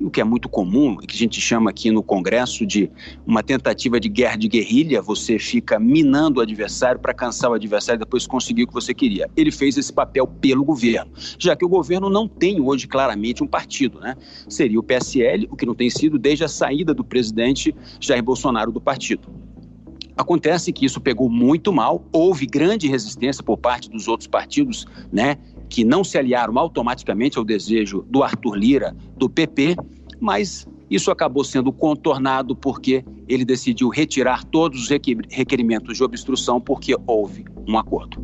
o 0.04 0.10
que 0.10 0.22
é 0.22 0.24
muito 0.24 0.50
comum, 0.50 0.98
que 0.98 1.16
a 1.16 1.18
gente 1.18 1.40
chama 1.40 1.70
aqui 1.70 1.92
no 1.92 2.04
Congresso 2.04 2.66
de 2.66 2.90
uma 3.26 3.44
tentativa 3.44 4.00
de 4.00 4.10
guerra 4.10 4.36
de 4.36 4.48
guerrilha, 4.48 5.02
você 5.02 5.38
fica 5.38 5.80
minando 5.80 6.40
o 6.40 6.44
adversário 6.44 7.00
para 7.00 7.14
cansar 7.14 7.52
o 7.52 7.54
adversário 7.54 8.00
e 8.00 8.04
depois 8.04 8.26
conseguir 8.28 8.64
o 8.64 8.68
que 8.68 8.74
você 8.74 8.94
queria. 8.94 9.30
Ele 9.36 9.52
fez 9.52 9.78
esse 9.78 9.92
papel 9.92 10.28
pelo 10.28 10.64
governo, 10.64 11.12
já 11.38 11.56
que 11.56 11.66
o 11.66 11.70
governo 11.70 12.10
não 12.10 12.28
tem 12.28 12.60
hoje 12.60 12.88
claramente 12.88 13.44
um 13.44 13.48
partido, 13.48 14.00
né? 14.00 14.16
Seria 14.48 14.80
o 14.80 14.84
PSL, 14.84 15.48
o 15.52 15.56
que 15.56 15.66
não 15.66 15.76
tem 15.76 15.90
sido 15.90 16.18
desde 16.18 16.44
a 16.44 16.48
saída 16.48 16.94
do 16.94 17.04
presidente 17.04 17.76
Jair 18.00 18.24
Bolsonaro 18.24 18.72
do 18.72 18.82
partido. 18.82 19.30
Acontece 20.16 20.72
que 20.74 20.86
isso 20.86 21.00
pegou 21.00 21.30
muito 21.30 21.72
mal, 21.72 22.06
houve 22.12 22.46
grande 22.46 22.88
resistência 22.88 23.44
por 23.44 23.58
parte 23.58 23.90
dos 23.90 24.08
outros 24.08 24.28
partidos, 24.28 24.86
né, 25.12 25.38
que 25.72 25.86
não 25.86 26.04
se 26.04 26.18
aliaram 26.18 26.60
automaticamente 26.60 27.38
ao 27.38 27.46
desejo 27.46 28.06
do 28.10 28.22
Arthur 28.22 28.56
Lira, 28.56 28.94
do 29.16 29.30
PP, 29.30 29.78
mas 30.20 30.68
isso 30.90 31.10
acabou 31.10 31.46
sendo 31.46 31.72
contornado 31.72 32.54
porque 32.54 33.06
ele 33.26 33.46
decidiu 33.46 33.88
retirar 33.88 34.44
todos 34.44 34.82
os 34.84 34.90
requerimentos 34.90 35.96
de 35.96 36.04
obstrução 36.04 36.60
porque 36.60 36.94
houve 37.08 37.46
um 37.66 37.78
acordo. 37.78 38.22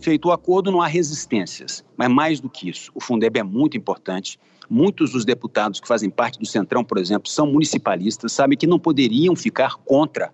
Feito 0.00 0.28
o 0.28 0.32
acordo, 0.32 0.72
não 0.72 0.80
há 0.80 0.86
resistências, 0.86 1.84
mas 1.94 2.08
mais 2.08 2.40
do 2.40 2.48
que 2.48 2.70
isso, 2.70 2.90
o 2.94 3.00
Fundeb 3.00 3.38
é 3.38 3.42
muito 3.42 3.76
importante. 3.76 4.40
Muitos 4.68 5.12
dos 5.12 5.26
deputados 5.26 5.78
que 5.78 5.86
fazem 5.86 6.08
parte 6.08 6.38
do 6.38 6.46
Centrão, 6.46 6.82
por 6.82 6.96
exemplo, 6.96 7.28
são 7.28 7.46
municipalistas, 7.46 8.32
sabem 8.32 8.56
que 8.56 8.66
não 8.66 8.78
poderiam 8.78 9.36
ficar 9.36 9.76
contra 9.76 10.32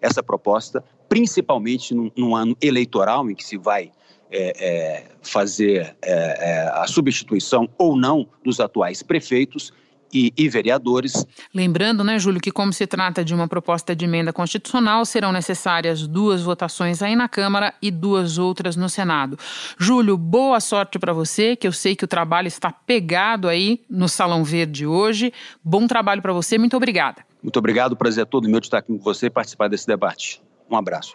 essa 0.00 0.22
proposta, 0.22 0.84
principalmente 1.08 1.92
num, 1.92 2.10
num 2.16 2.36
ano 2.36 2.56
eleitoral 2.62 3.28
em 3.28 3.34
que 3.34 3.44
se 3.44 3.58
vai 3.58 3.90
é, 4.30 4.66
é, 4.66 5.04
fazer 5.22 5.96
é, 6.02 6.12
é, 6.12 6.68
a 6.74 6.86
substituição 6.86 7.68
ou 7.76 7.96
não 7.96 8.28
dos 8.44 8.60
atuais 8.60 9.02
prefeitos 9.02 9.72
e, 10.12 10.32
e, 10.36 10.48
vereadores. 10.48 11.24
Lembrando, 11.54 12.02
né, 12.02 12.18
Júlio, 12.18 12.40
que 12.40 12.50
como 12.50 12.72
se 12.72 12.86
trata 12.86 13.24
de 13.24 13.34
uma 13.34 13.46
proposta 13.46 13.94
de 13.94 14.04
emenda 14.04 14.32
constitucional, 14.32 15.04
serão 15.04 15.32
necessárias 15.32 16.06
duas 16.06 16.42
votações 16.42 17.02
aí 17.02 17.14
na 17.14 17.28
Câmara 17.28 17.74
e 17.80 17.90
duas 17.90 18.38
outras 18.38 18.76
no 18.76 18.88
Senado. 18.88 19.38
Júlio, 19.78 20.16
boa 20.16 20.60
sorte 20.60 20.98
para 20.98 21.12
você, 21.12 21.54
que 21.54 21.66
eu 21.66 21.72
sei 21.72 21.94
que 21.94 22.04
o 22.04 22.08
trabalho 22.08 22.48
está 22.48 22.72
pegado 22.72 23.48
aí 23.48 23.82
no 23.88 24.08
Salão 24.08 24.44
Verde 24.44 24.86
hoje. 24.86 25.32
Bom 25.62 25.86
trabalho 25.86 26.22
para 26.22 26.32
você, 26.32 26.58
muito 26.58 26.76
obrigada. 26.76 27.24
Muito 27.42 27.58
obrigado, 27.58 27.96
prazer 27.96 28.22
é 28.22 28.26
todo 28.26 28.48
meu 28.48 28.60
de 28.60 28.66
estar 28.66 28.78
aqui 28.78 28.88
com 28.88 28.98
você 28.98 29.26
e 29.26 29.30
participar 29.30 29.68
desse 29.68 29.86
debate. 29.86 30.42
Um 30.68 30.76
abraço. 30.76 31.14